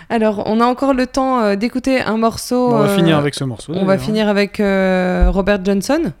Alors 0.09 0.43
on 0.45 0.59
a 0.61 0.65
encore 0.65 0.93
le 0.93 1.07
temps 1.07 1.39
euh, 1.41 1.55
d'écouter 1.55 1.99
un 2.01 2.17
morceau. 2.17 2.69
On 2.73 2.77
va 2.79 2.85
euh, 2.85 2.95
finir 2.95 3.17
avec 3.17 3.33
ce 3.35 3.43
morceau. 3.43 3.73
on 3.75 3.85
va 3.85 3.97
finir 3.97 4.27
avec 4.29 4.59
euh, 4.59 5.27
Robert 5.29 5.63
Johnson 5.63 6.11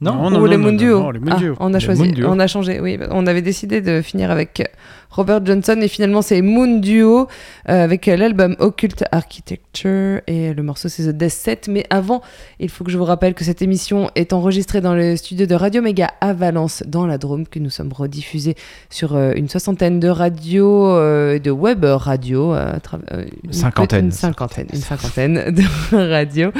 Non, 0.00 0.26
ou 0.26 0.30
non, 0.30 0.44
les 0.44 0.56
non, 0.56 0.62
Moon 0.64 0.72
non, 0.72 0.76
Duo. 0.78 1.00
non, 1.00 1.10
les 1.10 1.18
Moon 1.20 1.32
Ah, 1.34 1.36
Duo. 1.36 1.56
on 1.58 1.72
a 1.74 1.78
Les 1.78 1.84
choisi, 1.84 2.14
on 2.26 2.38
a 2.38 2.46
changé. 2.46 2.80
Oui, 2.80 2.98
on 3.10 3.26
avait 3.26 3.42
décidé 3.42 3.80
de 3.80 4.02
finir 4.02 4.30
avec 4.30 4.70
Robert 5.10 5.44
Johnson 5.44 5.78
et 5.80 5.88
finalement 5.88 6.22
c'est 6.22 6.42
Moon 6.42 6.78
Duo 6.78 7.28
euh, 7.68 7.84
avec 7.84 8.06
l'album 8.06 8.56
Occult 8.58 9.04
Architecture 9.12 10.20
et 10.26 10.52
le 10.54 10.62
morceau 10.62 10.88
c'est 10.88 11.04
The 11.04 11.16
Death 11.16 11.30
Set. 11.30 11.68
Mais 11.68 11.84
avant, 11.90 12.22
il 12.60 12.68
faut 12.68 12.84
que 12.84 12.90
je 12.90 12.98
vous 12.98 13.04
rappelle 13.04 13.34
que 13.34 13.44
cette 13.44 13.62
émission 13.62 14.10
est 14.14 14.32
enregistrée 14.32 14.80
dans 14.80 14.94
le 14.94 15.16
studio 15.16 15.46
de 15.46 15.54
Radio 15.54 15.82
Méga 15.82 16.10
à 16.20 16.32
Valence 16.32 16.82
dans 16.86 17.06
la 17.06 17.18
Drôme 17.18 17.46
que 17.46 17.58
nous 17.58 17.70
sommes 17.70 17.92
rediffusés 17.92 18.56
sur 18.90 19.14
euh, 19.14 19.32
une 19.36 19.48
soixantaine 19.48 20.00
de 20.00 20.08
radios 20.08 20.88
euh, 20.88 21.38
de 21.38 21.50
web 21.50 21.84
radio 21.84 22.52
à 22.52 22.78
travers- 22.80 23.06
euh, 23.12 23.24
une 23.44 23.52
Cinquantaine. 23.52 24.06
une 24.06 24.10
cinquantaine, 24.12 24.66
une 24.72 24.80
cinquantaine 24.80 25.34
de 25.54 25.62
radios 26.10 26.52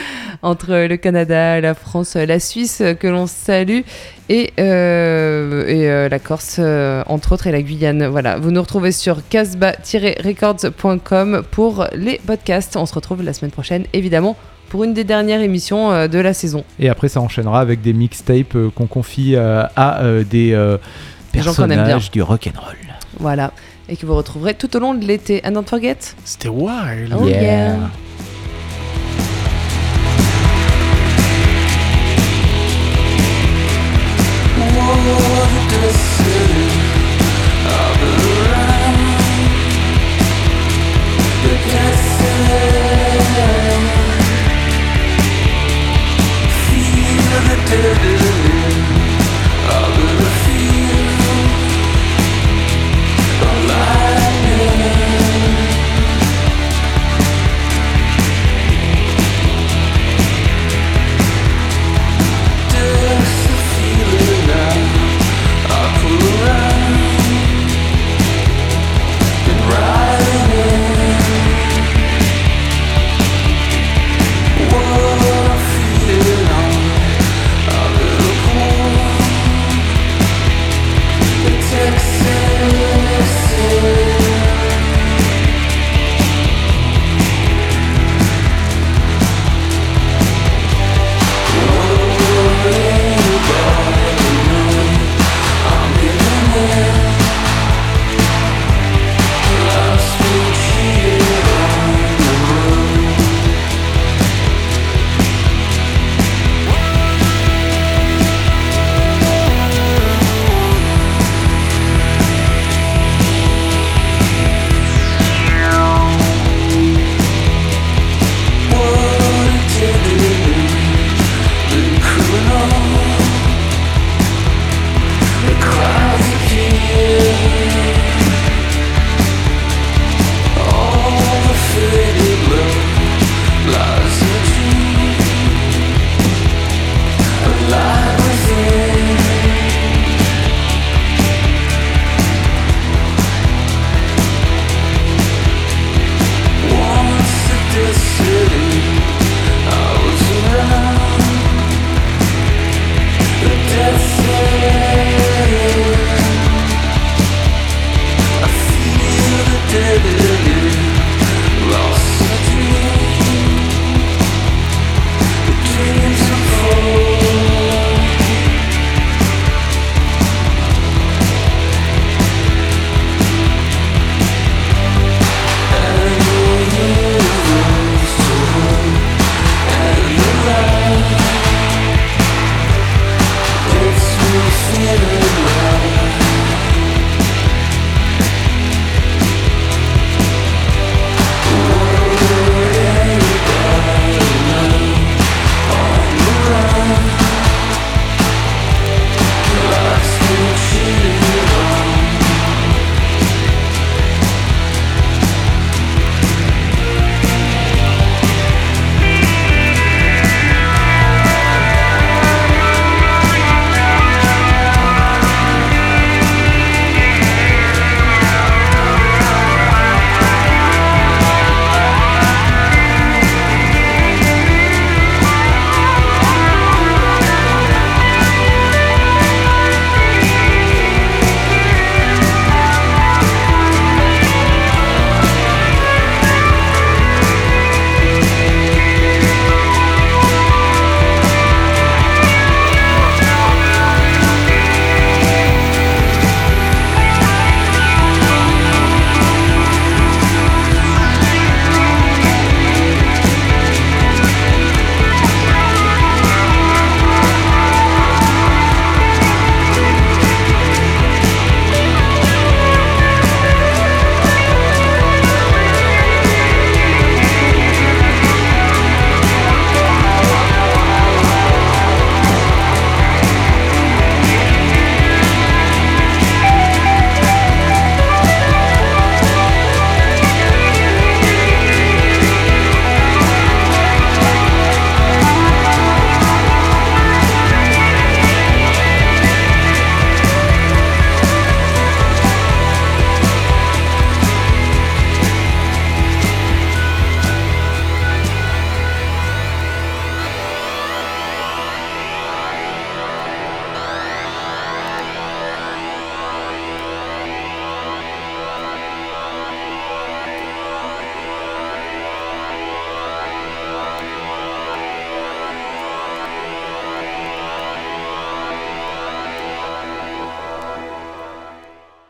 entre 0.42 0.86
le 0.86 0.97
Canada, 0.97 1.61
la 1.61 1.74
France, 1.74 2.14
la 2.16 2.38
Suisse 2.40 2.82
que 3.01 3.07
l'on 3.07 3.26
salue 3.26 3.80
et, 4.29 4.53
euh, 4.59 5.66
et 5.66 5.89
euh, 5.89 6.09
la 6.09 6.18
Corse 6.18 6.57
euh, 6.59 7.03
entre 7.07 7.33
autres 7.33 7.47
et 7.47 7.53
la 7.53 7.62
Guyane. 7.62 8.07
Voilà, 8.07 8.39
vous 8.39 8.51
nous 8.51 8.61
retrouvez 8.61 8.93
sur 8.93 9.27
casba-records.com 9.29 11.43
pour 11.51 11.87
les 11.95 12.20
podcasts. 12.27 12.77
On 12.77 12.87
se 12.87 12.95
retrouve 12.95 13.22
la 13.22 13.33
semaine 13.33 13.51
prochaine 13.51 13.85
évidemment 13.93 14.37
pour 14.68 14.83
une 14.85 14.95
des 14.95 15.05
dernières 15.05 15.41
émissions 15.41 15.93
euh, 15.93 16.09
de 16.09 16.18
la 16.18 16.35
saison. 16.35 16.64
Et 16.81 16.89
après, 16.89 17.09
ça 17.09 17.20
enchaînera 17.20 17.61
avec 17.61 17.83
des 17.83 17.93
mixtapes 17.93 18.57
euh, 18.57 18.70
qu'on 18.74 18.87
confie 18.87 19.37
euh, 19.37 19.62
à 19.77 20.03
euh, 20.03 20.24
des 20.24 20.53
euh, 20.55 20.77
Des 21.33 21.41
gens 21.43 21.55
qu'on 21.55 21.62
aime 21.64 21.68
bien. 21.68 21.77
personnages 21.77 22.11
du 22.11 22.22
rock'n'roll. 22.22 22.74
Voilà, 23.20 23.53
et 23.89 23.97
que 23.97 24.05
vous 24.07 24.16
retrouverez 24.16 24.55
tout 24.55 24.74
au 24.77 24.81
long 24.81 24.95
de 24.95 25.05
l'été. 25.05 25.41
And 25.47 25.53
don't 25.53 25.66
forget. 25.68 25.97
C'était 26.24 26.49
wild. 26.49 27.14
Oh 27.16 27.27
yeah. 27.27 27.77
What 27.77 27.91